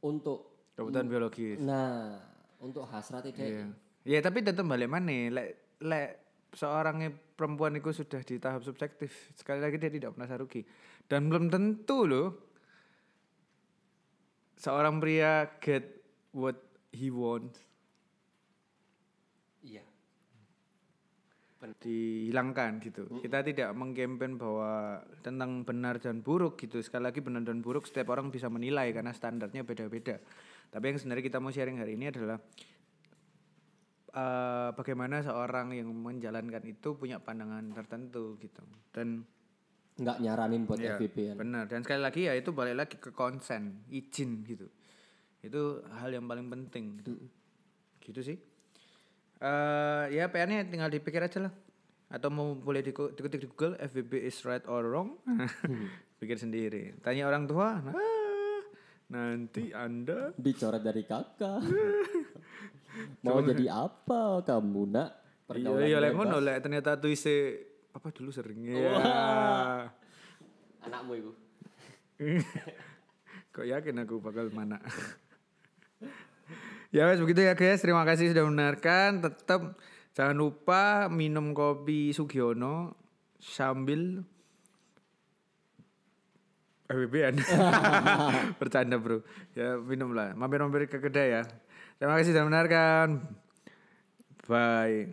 [0.01, 1.59] untuk Kebutuhan biologis.
[1.61, 2.17] nah,
[2.63, 3.67] untuk hasrat tidak Iya.
[4.09, 5.29] Iya, tapi tetap balik mana?
[5.29, 6.09] Lek lek
[6.57, 10.65] seorang perempuan itu sudah di tahap subjektif, sekali lagi dia tidak merasa rugi.
[11.05, 12.29] Dan belum tentu loh
[14.57, 15.85] seorang pria get
[16.33, 16.57] what
[16.91, 17.68] he wants
[21.59, 23.11] dihilangkan gitu.
[23.19, 26.79] Kita tidak mengkampen bahwa tentang benar dan buruk gitu.
[26.79, 30.23] Sekali lagi benar dan buruk setiap orang bisa menilai karena standarnya beda-beda.
[30.71, 32.39] Tapi yang sebenarnya kita mau sharing hari ini adalah
[34.15, 38.63] eh, bagaimana seorang yang menjalankan itu punya pandangan tertentu gitu.
[38.95, 39.27] Dan
[39.99, 41.37] Enggak nyaranin buat ya, FBB kan.
[41.43, 41.65] benar.
[41.67, 44.71] Dan sekali lagi ya itu balik lagi ke konsen, izin gitu.
[45.43, 47.19] Itu hal yang paling penting gitu.
[47.99, 48.39] Gitu sih.
[49.39, 51.55] Eh ya PR-nya tinggal dipikir aja lah.
[52.09, 55.21] Atau mau boleh diketik di Google FBB is right or wrong.
[56.21, 56.99] Pikir sendiri.
[56.99, 57.95] Tanya orang tua, nah,
[59.07, 61.63] nanti Anda Dicoret dari kakak.
[63.23, 65.11] Mau jadi apa kamu nak?
[65.55, 67.55] Iya, iya lek ngono lek ternyata tuh isi
[67.95, 68.99] apa dulu sering ya.
[70.83, 71.33] Anakmu itu.
[73.55, 74.83] Kok yakin aku bakal mana?
[76.95, 77.81] Ya wes begitu ya guys.
[77.81, 79.25] Terima kasih sudah mendengarkan.
[79.25, 79.77] Tetap
[80.17, 82.97] jangan lupa minum kopi Sugiono
[83.39, 84.25] sambil
[86.89, 87.37] FBB-an.
[88.61, 89.21] Bercanda bro.
[89.53, 90.33] Ya minumlah.
[90.33, 91.43] Mampir-mampir ke kedai ya.
[92.01, 93.29] Terima kasih sudah mendengarkan.
[94.49, 95.13] Bye.